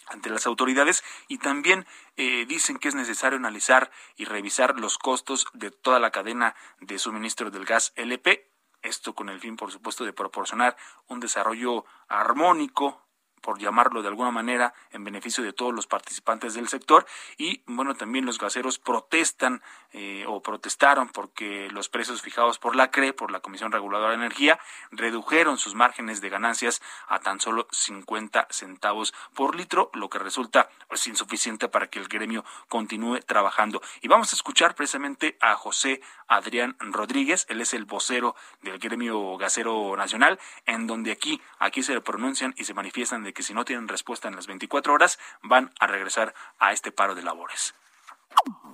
[0.09, 1.87] ante las autoridades y también
[2.17, 6.99] eh, dicen que es necesario analizar y revisar los costos de toda la cadena de
[6.99, 8.49] suministro del gas LP.
[8.83, 13.02] Esto con el fin, por supuesto, de proporcionar un desarrollo armónico
[13.42, 17.05] por llamarlo de alguna manera, en beneficio de todos los participantes del sector.
[17.37, 22.90] Y bueno, también los gaseros protestan eh, o protestaron porque los precios fijados por la
[22.90, 24.59] CRE, por la Comisión Reguladora de Energía,
[24.90, 30.70] redujeron sus márgenes de ganancias a tan solo 50 centavos por litro, lo que resulta
[30.88, 33.83] pues, insuficiente para que el gremio continúe trabajando.
[34.00, 39.37] Y vamos a escuchar precisamente a José Adrián Rodríguez, él es el vocero del gremio
[39.37, 43.64] gasero nacional, en donde aquí, aquí se pronuncian y se manifiestan de que si no
[43.64, 47.75] tienen respuesta en las 24 horas, van a regresar a este paro de labores.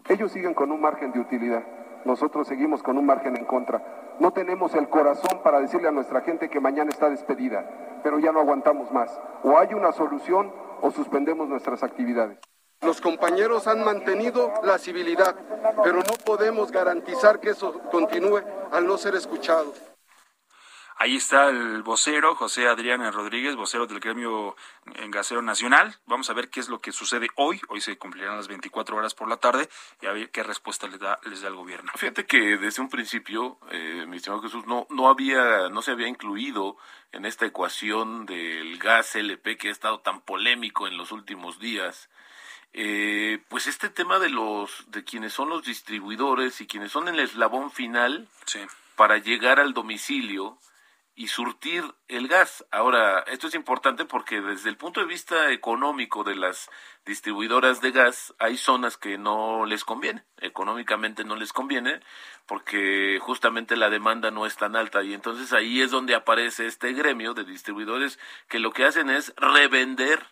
[0.09, 1.65] Ellos siguen con un margen de utilidad,
[2.05, 4.17] nosotros seguimos con un margen en contra.
[4.21, 8.33] No tenemos el corazón para decirle a nuestra gente que mañana está despedida, pero ya
[8.33, 9.21] no aguantamos más.
[9.43, 12.39] O hay una solución o suspendemos nuestras actividades.
[12.81, 15.35] Los compañeros han mantenido la civilidad,
[15.83, 18.41] pero no podemos garantizar que eso continúe
[18.71, 19.83] al no ser escuchados.
[21.01, 24.57] Ahí está el vocero, José Adrián Rodríguez, vocero del gremio
[24.97, 25.95] en Gasero Nacional.
[26.07, 27.61] Vamos a ver qué es lo que sucede hoy.
[27.69, 29.69] Hoy se cumplirán las 24 horas por la tarde
[30.03, 31.93] y a ver qué respuesta les da, les da el gobierno.
[31.95, 36.09] Fíjate que desde un principio, eh, mi estimado Jesús, no, no, había, no se había
[36.09, 36.77] incluido
[37.13, 42.11] en esta ecuación del gas LP que ha estado tan polémico en los últimos días.
[42.73, 47.21] Eh, pues este tema de los de quienes son los distribuidores y quienes son el
[47.21, 48.27] eslabón final
[48.97, 50.59] para llegar al domicilio
[51.19, 52.65] y surtir el gas.
[52.71, 56.71] Ahora, esto es importante porque desde el punto de vista económico de las
[57.09, 62.01] distribuidoras de gas, hay zonas que no les conviene, económicamente no les conviene,
[62.47, 66.93] porque justamente la demanda no es tan alta y entonces ahí es donde aparece este
[66.93, 68.19] gremio de distribuidores
[68.49, 70.25] que lo que hacen es revender,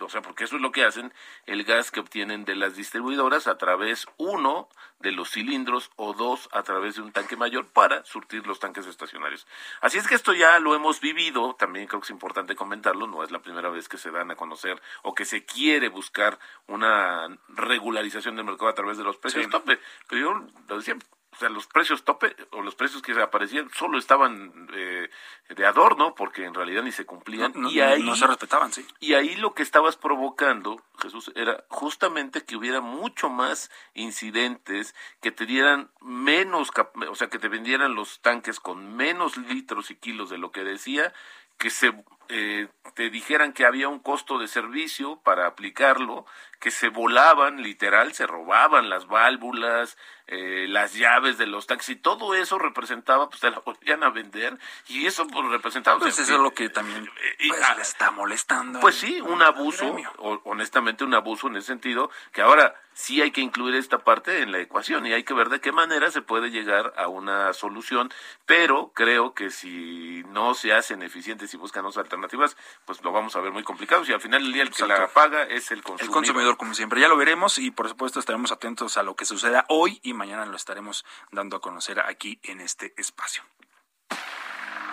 [0.00, 1.12] o sea, porque eso es lo que hacen,
[1.46, 4.68] el gas que obtienen de las distribuidoras a través, uno,
[5.00, 8.86] de los cilindros o dos, a través de un tanque mayor para surtir los tanques
[8.86, 9.46] estacionarios.
[9.80, 13.22] Así es que esto ya lo hemos vivido, también creo que es importante comentarlo, no
[13.22, 16.17] es la primera vez que se dan a conocer o que se quiere buscar
[16.66, 19.78] una regularización del mercado a través de los precios tope,
[20.08, 20.96] pero yo lo decía,
[21.38, 25.08] o sea, los precios tope o los precios que aparecían solo estaban eh,
[25.48, 28.84] de adorno porque en realidad ni se cumplían y ahí no se respetaban, sí.
[28.98, 35.30] Y ahí lo que estabas provocando, Jesús, era justamente que hubiera mucho más incidentes, que
[35.30, 36.70] te dieran menos,
[37.08, 40.64] o sea, que te vendieran los tanques con menos litros y kilos de lo que
[40.64, 41.12] decía,
[41.56, 41.92] que se
[42.28, 46.26] eh, te dijeran que había un costo de servicio para aplicarlo,
[46.60, 52.34] que se volaban, literal, se robaban las válvulas, eh, las llaves de los taxis, todo
[52.34, 55.98] eso representaba, pues te la volvían a vender y eso pues representaba...
[56.00, 58.80] Pues eso es lo que también eh, pues, le está molestando.
[58.80, 59.96] Pues sí, un abuso,
[60.44, 64.50] honestamente un abuso en ese sentido, que ahora sí hay que incluir esta parte en
[64.50, 68.12] la ecuación y hay que ver de qué manera se puede llegar a una solución,
[68.44, 73.34] pero creo que si no se hacen eficientes y buscan otras alternativas, pues lo vamos
[73.36, 75.82] a ver muy complicado y al final del día el que la paga es el
[75.82, 76.08] consumidor.
[76.08, 77.00] El consumidor, como siempre.
[77.00, 80.44] Ya lo veremos y por supuesto estaremos atentos a lo que suceda hoy y mañana
[80.46, 83.42] lo estaremos dando a conocer aquí en este espacio.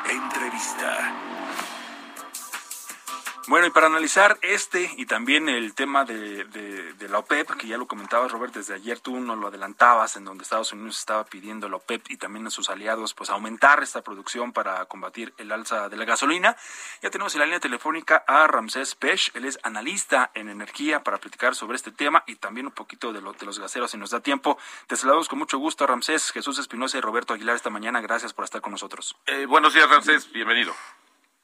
[0.08, 1.75] Entrevista.
[3.48, 6.48] Bueno, y para analizar este y también el tema de,
[7.08, 10.44] la OPEP, que ya lo comentabas, Robert, desde ayer tú nos lo adelantabas, en donde
[10.44, 14.02] Estados Unidos estaba pidiendo a la OPEP y también a sus aliados, pues aumentar esta
[14.02, 16.58] producción para combatir el alza de la gasolina.
[17.04, 21.20] Ya tenemos en la línea telefónica a Ramsés Pech, él es analista en energía para
[21.20, 24.10] platicar sobre este tema y también un poquito de, lo, de los gaseros, si nos
[24.10, 24.58] da tiempo.
[24.88, 28.02] Te saludamos con mucho gusto, Ramsés, Jesús Espinosa y Roberto Aguilar esta mañana.
[28.02, 29.16] Gracias por estar con nosotros.
[29.28, 30.74] Eh, buenos días, Ramsés, bienvenido.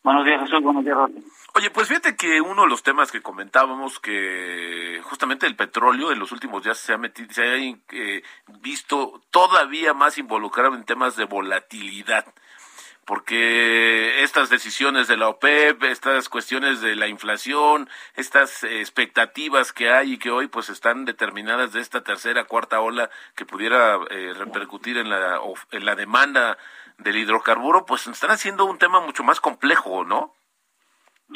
[0.04, 0.64] Buenos días, Jesús.
[0.64, 1.22] Buenos días, Roberto.
[1.54, 6.20] Oye, pues fíjate que uno de los temas que comentábamos, que justamente el petróleo en
[6.20, 8.24] los últimos días se ha metido, se ha eh,
[8.62, 12.26] visto todavía más involucrado en temas de volatilidad
[13.06, 20.14] porque estas decisiones de la OPEP, estas cuestiones de la inflación, estas expectativas que hay
[20.14, 24.98] y que hoy pues están determinadas de esta tercera, cuarta ola que pudiera eh, repercutir
[24.98, 25.40] en la,
[25.72, 26.58] en la demanda
[27.04, 30.34] del hidrocarburo, pues están haciendo un tema mucho más complejo, ¿no?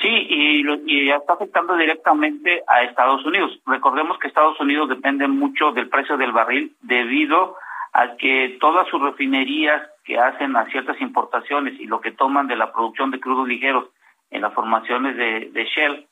[0.02, 3.60] Sí, y, y está afectando directamente a Estados Unidos.
[3.66, 7.56] Recordemos que Estados Unidos depende mucho del precio del barril debido
[7.94, 12.58] a que todas sus refinerías que hacen a ciertas importaciones y lo que toman de
[12.58, 13.86] la producción de crudos ligeros
[14.32, 16.06] en las formaciones de, de Shell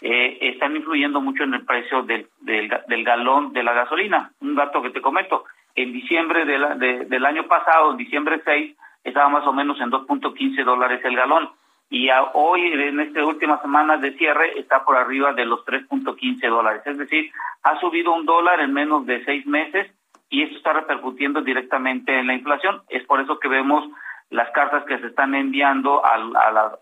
[0.00, 4.32] eh, están influyendo mucho en el precio del, del, del, galón de la gasolina.
[4.40, 5.44] Un dato que te comento,
[5.74, 8.76] en diciembre de la, de, del año pasado, en diciembre 6,
[9.08, 11.50] estaba más o menos en 2.15 dólares el galón
[11.90, 16.82] y hoy, en esta última semana de cierre, está por arriba de los 3.15 dólares.
[16.84, 17.30] Es decir,
[17.62, 19.90] ha subido un dólar en menos de seis meses
[20.28, 22.82] y esto está repercutiendo directamente en la inflación.
[22.90, 23.88] Es por eso que vemos
[24.28, 26.16] las cartas que se están enviando a,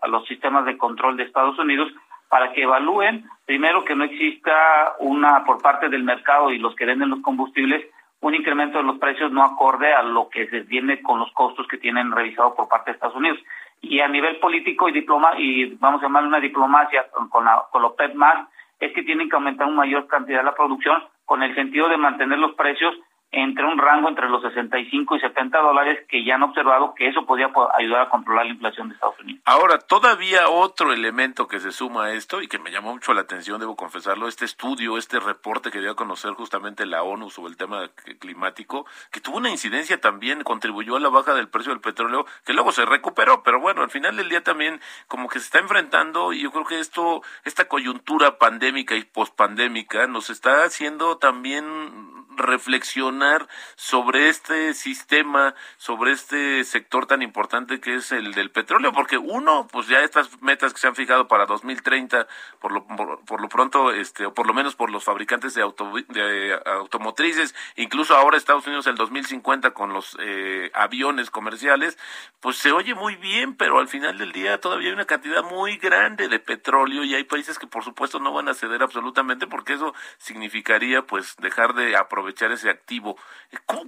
[0.01, 1.89] a los sistemas de control de Estados Unidos
[2.29, 6.85] para que evalúen, primero que no exista una por parte del mercado y los que
[6.85, 7.85] venden los combustibles,
[8.21, 11.67] un incremento de los precios no acorde a lo que se viene con los costos
[11.67, 13.39] que tienen revisado por parte de Estados Unidos.
[13.81, 17.81] Y a nivel político y diploma y vamos a llamar una diplomacia con, la, con
[17.83, 18.47] los PEP más,
[18.79, 21.97] es que tienen que aumentar una mayor cantidad de la producción con el sentido de
[21.97, 22.95] mantener los precios
[23.31, 27.25] entre un rango entre los 65 y 70 dólares que ya han observado que eso
[27.25, 29.41] podría ayudar a controlar la inflación de Estados Unidos.
[29.45, 33.21] Ahora, todavía otro elemento que se suma a esto y que me llamó mucho la
[33.21, 37.51] atención, debo confesarlo, este estudio, este reporte que dio a conocer justamente la ONU sobre
[37.51, 41.81] el tema climático, que tuvo una incidencia también, contribuyó a la baja del precio del
[41.81, 45.45] petróleo, que luego se recuperó, pero bueno, al final del día también como que se
[45.45, 51.17] está enfrentando y yo creo que esto, esta coyuntura pandémica y pospandémica nos está haciendo
[51.17, 58.93] también reflexionar sobre este sistema, sobre este sector tan importante que es el del petróleo,
[58.93, 62.27] porque uno, pues ya estas metas que se han fijado para 2030,
[62.59, 65.91] por lo, por, lo pronto, este, o por lo menos por los fabricantes de, auto,
[66.09, 71.97] de automotrices, incluso ahora Estados Unidos el 2050 con los eh, aviones comerciales,
[72.39, 75.77] pues se oye muy bien, pero al final del día todavía hay una cantidad muy
[75.77, 79.73] grande de petróleo y hay países que por supuesto no van a ceder absolutamente porque
[79.73, 83.15] eso significaría pues dejar de aprovechar aprovechar ese activo.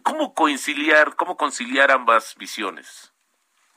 [0.04, 3.14] ¿Cómo, conciliar, cómo conciliar ambas visiones?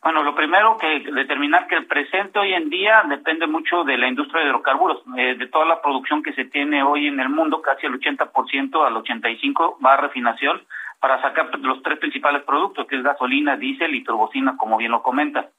[0.02, 4.08] Bueno, lo primero que determinar que el presente hoy en día depende mucho de la
[4.08, 7.60] industria de hidrocarburos, eh, de toda la producción que se tiene hoy en el mundo,
[7.60, 10.62] casi el 80% al 85 va a refinación
[11.00, 15.02] para sacar los tres principales productos, que es gasolina, diésel y turbocina, como bien lo
[15.02, 15.50] comenta.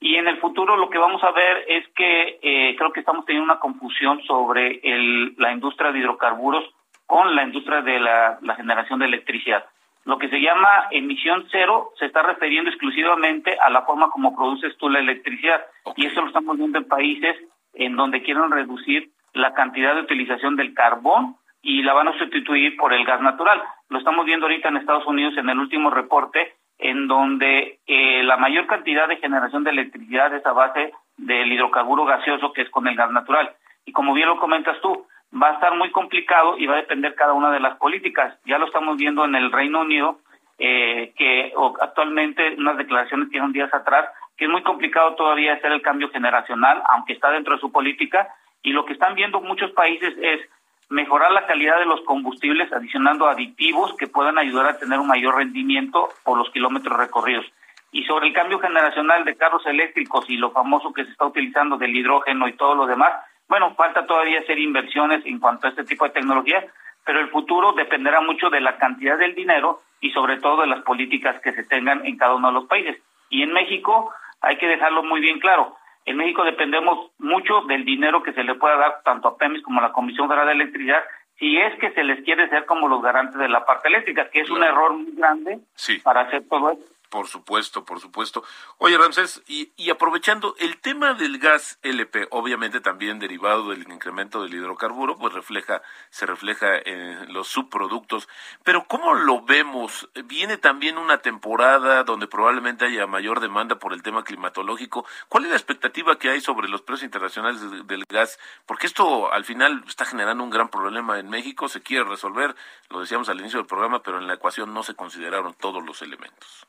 [0.00, 3.24] Y en el futuro lo que vamos a ver es que eh, creo que estamos
[3.24, 6.64] teniendo una confusión sobre el, la industria de hidrocarburos
[7.12, 9.66] con la industria de la, generación de electricidad.
[10.06, 14.74] Lo que se llama emisión cero se está refiriendo exclusivamente a la forma como produces
[14.78, 15.60] tú la electricidad.
[15.94, 17.36] Y eso lo estamos viendo en países
[17.74, 22.78] en donde quieren reducir la cantidad de utilización del carbón y la van a sustituir
[22.78, 23.62] por el gas natural.
[23.90, 28.38] Lo estamos viendo ahorita en Estados Unidos en el último reporte, en donde eh, la
[28.38, 32.88] mayor cantidad de generación de electricidad es a base del hidrocarburo gaseoso, que es con
[32.88, 33.50] el gas natural.
[33.84, 35.06] Y como bien lo comentas tú,
[35.40, 38.38] va a estar muy complicado y va a depender cada una de las políticas.
[38.44, 40.18] Ya lo estamos viendo en el Reino Unido,
[40.58, 45.82] eh, que actualmente unas declaraciones un días atrás, que es muy complicado todavía hacer el
[45.82, 48.28] cambio generacional, aunque está dentro de su política,
[48.62, 50.40] y lo que están viendo muchos países es
[50.88, 55.36] mejorar la calidad de los combustibles adicionando aditivos que puedan ayudar a tener un mayor
[55.36, 57.46] rendimiento por los kilómetros recorridos.
[57.90, 61.76] Y sobre el cambio generacional de carros eléctricos y lo famoso que se está utilizando
[61.76, 63.12] del hidrógeno y todo lo demás,
[63.52, 66.64] bueno, falta todavía hacer inversiones en cuanto a este tipo de tecnología,
[67.04, 70.80] pero el futuro dependerá mucho de la cantidad del dinero y sobre todo de las
[70.80, 72.96] políticas que se tengan en cada uno de los países.
[73.28, 75.76] Y en México hay que dejarlo muy bien claro.
[76.06, 79.80] En México dependemos mucho del dinero que se le pueda dar tanto a PEMIS como
[79.80, 81.02] a la Comisión Federal de Electricidad
[81.38, 84.40] si es que se les quiere ser como los garantes de la parte eléctrica, que
[84.40, 85.58] es un error muy grande
[86.02, 86.90] para hacer todo esto.
[87.12, 88.42] Por supuesto, por supuesto.
[88.78, 94.42] Oye, Ramsés, y, y, aprovechando el tema del gas LP, obviamente también derivado del incremento
[94.42, 98.30] del hidrocarburo, pues refleja, se refleja en los subproductos.
[98.64, 100.08] Pero ¿cómo lo vemos?
[100.24, 105.04] Viene también una temporada donde probablemente haya mayor demanda por el tema climatológico.
[105.28, 108.38] ¿Cuál es la expectativa que hay sobre los precios internacionales del gas?
[108.64, 112.56] Porque esto al final está generando un gran problema en México, se quiere resolver,
[112.88, 116.00] lo decíamos al inicio del programa, pero en la ecuación no se consideraron todos los
[116.00, 116.66] elementos.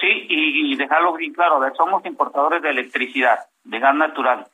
[0.00, 4.46] Sí, y, dejarlo bien claro, a ver, somos importadores de electricidad, de gas natural,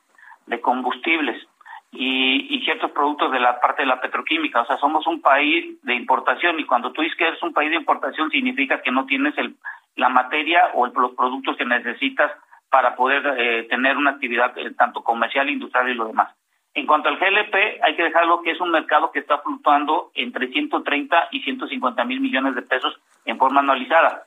[0.45, 1.47] de combustibles
[1.91, 4.61] y, y, ciertos productos de la parte de la petroquímica.
[4.61, 7.71] O sea, somos un país de importación y cuando tú dices que eres un país
[7.71, 9.55] de importación significa que no tienes el,
[9.95, 12.31] la materia o los productos que necesitas
[12.69, 16.29] para poder eh, tener una actividad eh, tanto comercial, industrial y lo demás.
[16.73, 20.47] En cuanto al GLP, hay que dejarlo que es un mercado que está fluctuando entre
[20.47, 24.23] 130 y 150 mil millones de pesos en forma anualizada.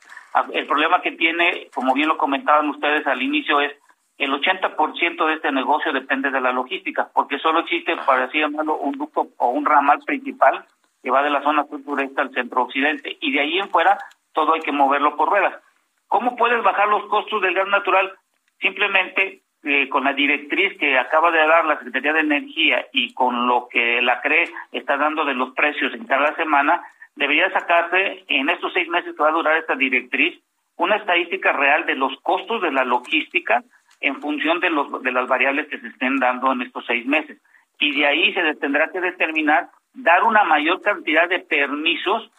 [0.53, 3.73] El problema que tiene, como bien lo comentaban ustedes al inicio, es
[4.17, 8.77] el 80% de este negocio depende de la logística, porque solo existe, para así llamarlo,
[8.77, 10.65] un ducto o un ramal principal
[11.01, 13.97] que va de la zona sur sureste al centro occidente, y de ahí en fuera
[14.33, 15.55] todo hay que moverlo por ruedas.
[16.07, 18.13] ¿Cómo puedes bajar los costos del gas natural?
[18.59, 23.47] Simplemente eh, con la directriz que acaba de dar la Secretaría de Energía y con
[23.47, 26.81] lo que la CRE está dando de los precios en cada semana,
[27.15, 30.39] debería sacarse en estos seis meses que va a durar esta directriz
[30.77, 33.63] una estadística real de los costos de la logística
[34.01, 37.41] en función de, los, de las variables que se estén dando en estos seis meses.
[37.79, 42.29] Y de ahí se tendrá que determinar dar una mayor cantidad de permisos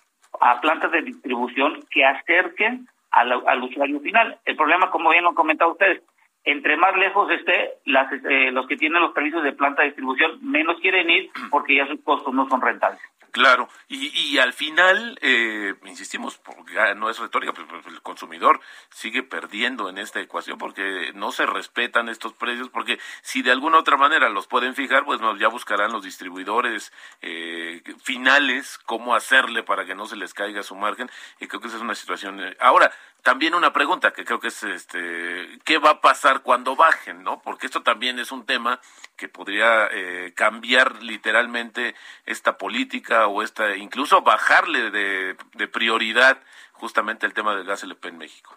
[0.41, 4.39] a plantas de distribución que acerquen al, al usuario final.
[4.45, 6.03] El problema, como bien lo han comentado ustedes,
[6.47, 10.38] entre más lejos esté, las, eh, los que tienen los permisos de planta de distribución
[10.40, 13.01] menos quieren ir porque ya sus costos no son rentables.
[13.32, 16.40] Claro, y, y al final, eh, insistimos,
[16.95, 18.61] no es retórica, pues, pues, el consumidor
[18.91, 23.79] sigue perdiendo en esta ecuación porque no se respetan estos precios, porque si de alguna
[23.79, 29.85] otra manera los pueden fijar, pues ya buscarán los distribuidores eh, finales cómo hacerle para
[29.85, 31.11] que no se les caiga su margen,
[31.41, 32.41] y creo que esa es una situación.
[32.41, 32.93] Eh, ahora,
[33.27, 37.43] también una pregunta que creo que es este qué va a pasar cuando bajen no
[37.43, 38.79] porque esto también es un tema
[39.16, 45.37] que podría eh, cambiar literalmente esta política o esta incluso bajarle de,
[45.72, 46.39] prioridad
[46.79, 48.57] justamente el tema del gas LP en México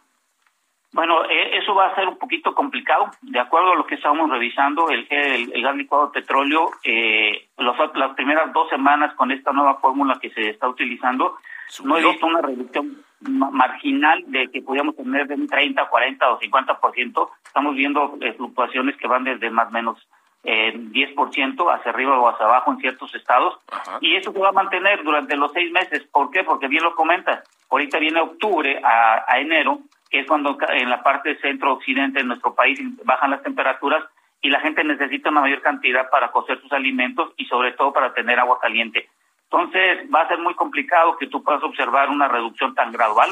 [0.92, 3.12] bueno, eh, eso va a ser un poquito complicado.
[3.22, 8.16] De acuerdo a lo que estamos revisando, el, el, gas licuado de petróleo, eh, las
[8.16, 11.38] primeras dos semanas con esta nueva fórmula que se está utilizando,
[11.84, 16.40] no he visto una reducción marginal de que podíamos tener de un 30, 40 o
[16.40, 17.30] 50%.
[17.46, 20.08] Estamos viendo eh, fluctuaciones que van desde más o menos
[20.44, 23.60] eh, 10% hacia arriba o hacia abajo en ciertos estados.
[24.02, 26.04] Y eso se va a mantener durante los seis meses.
[26.12, 26.44] ¿Por qué?
[26.44, 27.44] Porque bien lo comentas.
[27.70, 32.80] Ahorita viene octubre a, enero, que es cuando en la parte centro-occidente de nuestro país
[33.06, 34.04] bajan las temperaturas
[34.42, 38.14] y la gente necesita una mayor cantidad para cocer sus alimentos y sobre todo para
[38.14, 39.10] tener agua caliente.
[39.52, 43.30] Entonces va a ser muy complicado que tú puedas observar una reducción tan gradual.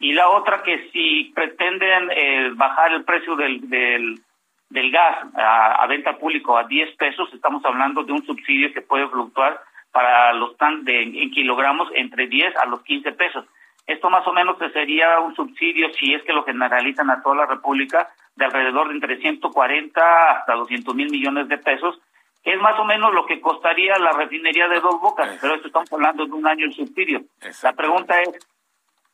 [0.00, 6.16] Y la otra que si pretenden eh, bajar el precio del, del, gas a, venta
[6.16, 9.60] público a 10 pesos, estamos hablando de un subsidio que puede fluctuar
[9.90, 13.44] para los tan de, en kilogramos entre 10 a los 15 pesos.
[13.88, 17.46] Esto más o menos sería un subsidio, si es que lo generalizan a toda la
[17.46, 21.98] República, de alrededor de entre 140 hasta 200 mil millones de pesos,
[22.44, 25.90] es más o menos lo que costaría la refinería de dos bocas, pero esto estamos
[25.90, 27.22] hablando de un año el subsidio.
[27.62, 28.46] La pregunta es,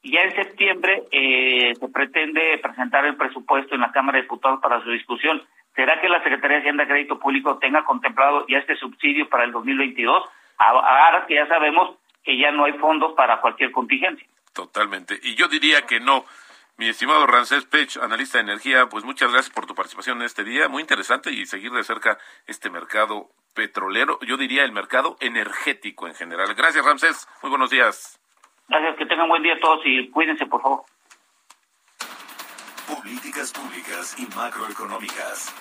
[0.03, 4.83] ya en septiembre eh, se pretende presentar el presupuesto en la Cámara de Diputados para
[4.83, 5.41] su discusión.
[5.77, 9.45] ¿Será que la Secretaría de Hacienda y Crédito Público tenga contemplado ya este subsidio para
[9.45, 10.25] el 2022?
[10.59, 14.27] Ahora que ya sabemos que ya no hay fondos para cualquier contingencia.
[14.55, 15.19] Totalmente.
[15.23, 16.25] Y yo diría que no.
[16.77, 20.43] Mi estimado Rancés Pech, analista de energía, pues muchas gracias por tu participación en este
[20.43, 20.69] día.
[20.69, 26.15] Muy interesante y seguir de cerca este mercado petrolero, yo diría el mercado energético en
[26.15, 26.55] general.
[26.55, 27.29] Gracias, Ramsés.
[27.43, 28.19] Muy buenos días.
[28.69, 30.83] Gracias, que tengan buen día todos y cuídense, por favor.
[32.89, 35.55] Políticas públicas y macroeconómicas.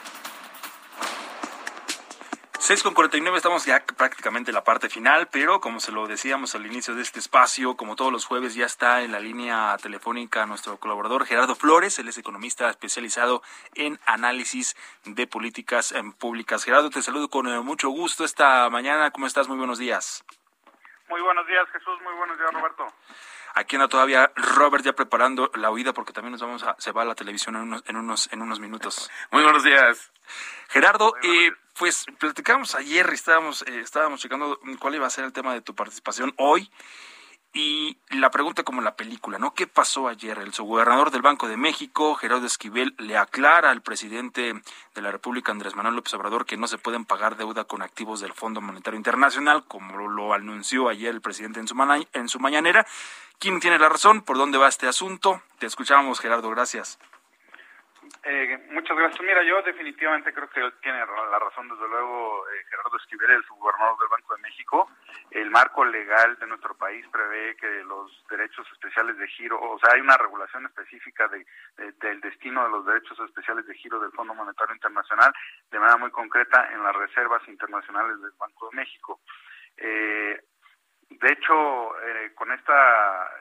[2.63, 6.55] 6 con 49 estamos ya prácticamente en la parte final, pero como se lo decíamos
[6.55, 10.45] al inicio de este espacio, como todos los jueves ya está en la línea telefónica
[10.45, 13.41] nuestro colaborador Gerardo Flores, él es economista especializado
[13.75, 16.63] en análisis de políticas em, públicas.
[16.63, 19.11] Gerardo, te saludo con eh, mucho gusto esta mañana.
[19.11, 19.49] ¿Cómo estás?
[19.49, 20.23] Muy buenos días.
[21.09, 21.99] Muy buenos días, Jesús.
[22.01, 22.87] Muy buenos días, Roberto.
[23.55, 27.03] Aquí anda todavía Robert ya preparando la huida porque también nos vamos a, se va
[27.03, 29.11] a la televisión en unos, en unos, en unos minutos.
[29.31, 30.11] Muy buenos días.
[30.69, 35.33] Gerardo, eh, pues platicamos ayer y estábamos, eh, estábamos checando cuál iba a ser el
[35.33, 36.71] tema de tu participación hoy.
[37.55, 39.53] Y la pregunta como la película, ¿no?
[39.53, 40.39] ¿Qué pasó ayer?
[40.39, 44.59] El subgobernador del Banco de México, Gerardo Esquivel, le aclara al presidente
[44.95, 48.21] de la República, Andrés Manuel López Obrador, que no se pueden pagar deuda con activos
[48.21, 51.75] del Fondo Monetario Internacional, como lo anunció ayer el presidente en su,
[52.13, 52.87] en su mañanera.
[53.37, 54.23] ¿Quién tiene la razón?
[54.23, 55.43] ¿Por dónde va este asunto?
[55.59, 56.49] Te escuchamos, Gerardo.
[56.49, 56.97] Gracias.
[58.25, 59.21] Eh, muchas gracias.
[59.21, 63.99] Mira, yo definitivamente creo que tiene la razón, desde luego, eh, Gerardo Esquivel, el subgobernador
[63.99, 64.89] del Banco de México.
[65.31, 69.93] El marco legal de nuestro país prevé que los derechos especiales de giro, o sea,
[69.93, 71.45] hay una regulación específica de,
[71.99, 75.33] del destino de los derechos especiales de giro del Fondo Monetario Internacional,
[75.69, 79.19] de manera muy concreta en las reservas internacionales del Banco de México.
[79.75, 80.41] Eh,
[81.09, 83.37] de hecho, eh, con esta,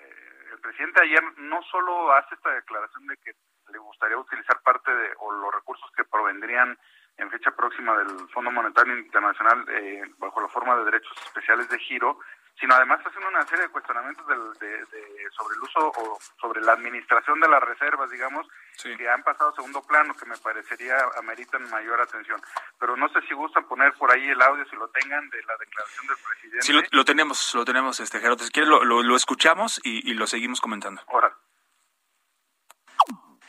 [0.53, 3.33] el presidente ayer no solo hace esta declaración de que
[3.73, 6.79] le gustaría utilizar parte de, o los recursos que provendrían
[7.19, 11.79] en fecha próxima del Fondo Monetario Internacional eh, bajo la forma de derechos especiales de
[11.79, 12.19] giro,
[12.59, 14.85] sino además haciendo una serie de cuestionamientos de,
[15.31, 18.47] sobre el uso o sobre la administración de las reservas, digamos,
[18.83, 22.41] que han pasado a segundo plano, que me parecería ameritan mayor atención.
[22.79, 25.57] Pero no sé si gustan poner por ahí el audio, si lo tengan, de la
[25.59, 26.63] declaración del presidente.
[26.67, 28.45] Sí, lo, tenemos, lo tenemos, este Gerardo.
[28.45, 31.03] Si quieres, lo, lo, escuchamos y, y, lo seguimos comentando.
[31.09, 31.35] Ahora.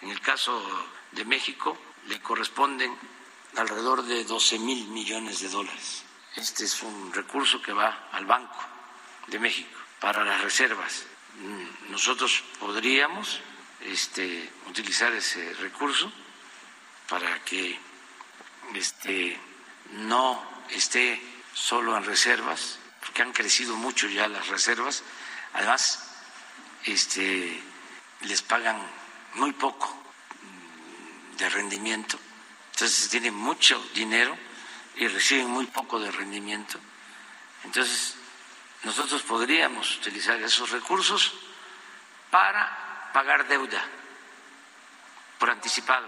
[0.03, 0.61] En el caso
[1.13, 1.77] de México
[2.07, 2.93] le corresponden
[3.55, 6.03] alrededor de 12 mil millones de dólares.
[6.35, 8.59] Este es un recurso que va al Banco
[9.27, 11.05] de México para las reservas.
[11.89, 13.39] Nosotros podríamos
[13.79, 16.11] este, utilizar ese recurso
[17.07, 17.79] para que
[18.75, 19.39] este,
[19.91, 21.21] no esté
[21.53, 25.01] solo en reservas, porque han crecido mucho ya las reservas.
[25.53, 26.11] Además,
[26.83, 27.63] este,
[28.19, 28.81] les pagan
[29.35, 29.95] muy poco
[31.37, 32.17] de rendimiento.
[32.73, 34.37] Entonces tienen mucho dinero
[34.95, 36.79] y reciben muy poco de rendimiento.
[37.63, 38.15] Entonces
[38.83, 41.33] nosotros podríamos utilizar esos recursos
[42.29, 43.81] para pagar deuda
[45.39, 46.07] por anticipado.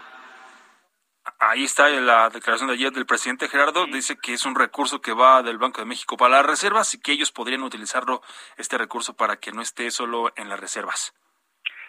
[1.39, 3.85] Ahí está la declaración de ayer del presidente Gerardo.
[3.87, 6.99] Dice que es un recurso que va del Banco de México para las reservas y
[6.99, 8.21] que ellos podrían utilizarlo,
[8.57, 11.13] este recurso, para que no esté solo en las reservas.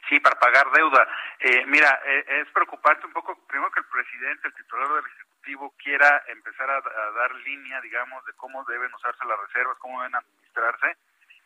[0.08, 1.06] Sí, para pagar deuda.
[1.40, 5.74] Eh, mira, eh, es preocupante un poco, primero que el presidente, el titular del Ejecutivo,
[5.82, 10.96] quiera empezar a, dar línea, digamos, de cómo deben usarse las reservas, cómo deben administrarse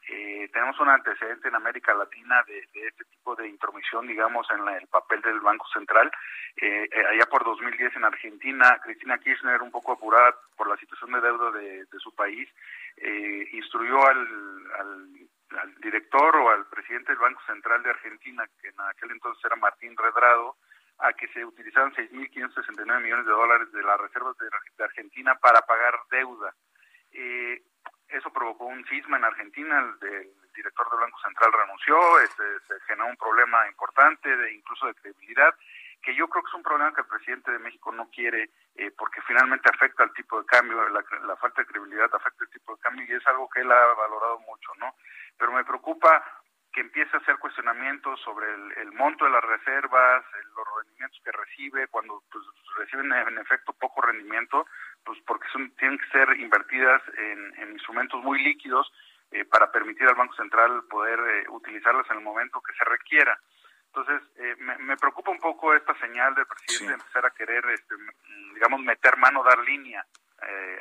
[0.08, 4.86] eh, tenemos un antecedente en América Latina de, este tipo de intromisión, digamos, en el
[4.88, 6.10] papel del Banco Central.
[6.56, 11.12] Eh, eh, allá por 2010 en Argentina, Cristina Kirchner, un poco apurada por la situación
[11.12, 12.48] de deuda de, su país,
[13.52, 14.18] instruyó al,
[14.78, 15.08] al,
[15.80, 19.96] director o al presidente del Banco Central de Argentina, que en aquel entonces era Martín
[19.96, 20.56] Redrado,
[20.98, 24.46] a que se utilizaran 6.569 millones de dólares de las reservas de,
[24.76, 26.54] de Argentina para pagar deuda.
[27.12, 27.62] Eh,
[28.08, 33.06] eso provocó un cisma en Argentina, el, director del Banco Central renunció, este, se generó
[33.06, 35.54] un problema importante, de incluso de credibilidad,
[36.02, 38.90] que yo creo que es un problema que el presidente de México no quiere, eh,
[38.96, 42.82] porque finalmente afecta al tipo de cambio, la, falta de credibilidad afecta al tipo de
[42.82, 44.94] cambio y es algo que él ha valorado mucho, ¿no?
[45.38, 46.24] Pero me preocupa
[46.72, 48.46] que empiece a hacer cuestionamientos sobre
[48.80, 50.24] el, monto de las reservas,
[50.54, 52.44] los rendimientos que recibe, cuando pues,
[52.76, 54.66] reciben en efecto poco rendimiento,
[55.04, 58.90] pues porque son, tienen que ser invertidas en, instrumentos muy líquidos
[59.32, 63.38] eh, para permitir al Banco Central poder eh, utilizarlas en el momento que se requiera.
[63.92, 67.94] Entonces, eh, me, preocupa un poco esta señal del presidente de empezar a querer, este,
[68.54, 70.04] digamos, meter mano, dar línea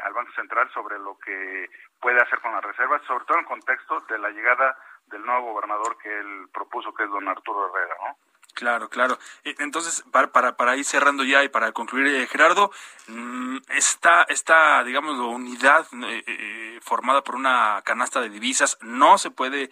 [0.03, 3.49] al Banco Central sobre lo que puede hacer con las reservas, sobre todo en el
[3.49, 7.95] contexto de la llegada del nuevo gobernador que él propuso, que es don Arturo Herrera,
[7.99, 8.17] ¿no?
[8.59, 9.17] Claro, claro.
[9.45, 12.71] Eh, entonces, para, para, para ir cerrando ya y para concluir, eh, Gerardo,
[13.07, 19.69] mm, esta, esta, digamos, unidad eh, formada por una canasta de divisas no se puede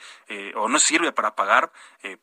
[0.56, 1.70] o no sirve para pagar,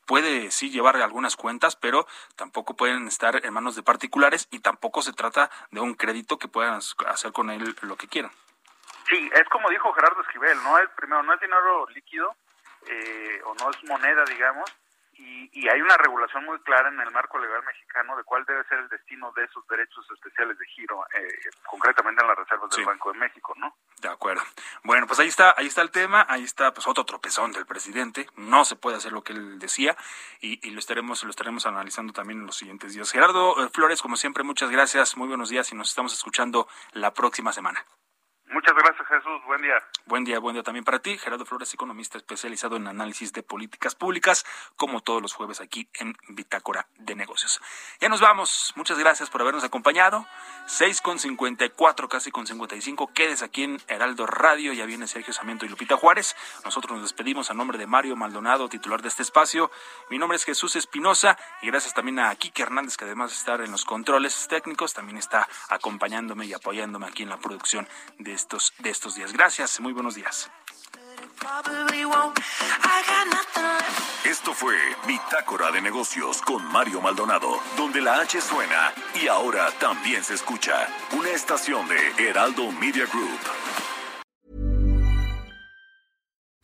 [0.07, 5.03] puede sí llevar algunas cuentas, pero tampoco pueden estar en manos de particulares y tampoco
[5.03, 8.31] se trata de un crédito que puedan hacer con él lo que quieran.
[9.07, 12.35] Sí, es como dijo Gerardo Esquivel, no es primero, no es dinero líquido
[13.45, 14.65] o no es moneda, digamos,
[15.17, 18.79] y, hay una regulación muy clara en el marco legal mexicano de cuál debe ser
[18.79, 23.11] el destino de esos derechos especiales de giro, eh, concretamente en las reservas del Banco
[23.11, 23.75] de México, ¿no?
[24.01, 24.43] De acuerdo.
[24.83, 28.27] Bueno, pues ahí está, ahí está el tema, ahí está pues otro tropezón del presidente,
[28.35, 29.95] no se puede hacer lo que él decía
[30.39, 33.11] y, lo estaremos lo estaremos analizando también en los siguientes días.
[33.11, 37.13] Gerardo eh, Flores, como siempre, muchas gracias, muy buenos días y nos estamos escuchando la
[37.13, 37.85] próxima semana.
[38.47, 39.41] Muchas gracias, Jesús.
[39.47, 39.75] Buen día.
[40.05, 41.17] Buen día, buen día también para ti.
[41.17, 46.15] Gerardo Flores, economista especializado en análisis de políticas públicas, como todos los jueves aquí en
[46.29, 47.59] Bitácora de Negocios.
[47.99, 48.71] Ya nos vamos.
[48.75, 50.27] Muchas gracias por habernos acompañado.
[50.67, 53.13] 6 con 54, casi con 55.
[53.13, 54.73] Quedes aquí en Heraldo Radio.
[54.73, 56.35] Ya viene Sergio Samiento y Lupita Juárez.
[56.63, 59.71] Nosotros nos despedimos a nombre de Mario Maldonado, titular de este espacio.
[60.11, 63.61] Mi nombre es Jesús Espinosa y gracias también a Kike Hernández, que además de estar
[63.61, 67.87] en los controles técnicos, también está acompañándome y apoyándome aquí en la producción
[68.19, 68.34] de
[68.79, 69.31] de estos días.
[69.31, 70.49] Gracias, muy buenos días.
[74.25, 74.75] Esto fue
[75.07, 80.87] Bitácora de Negocios con Mario Maldonado, donde la H suena y ahora también se escucha
[81.11, 83.39] una estación de Heraldo Media Group.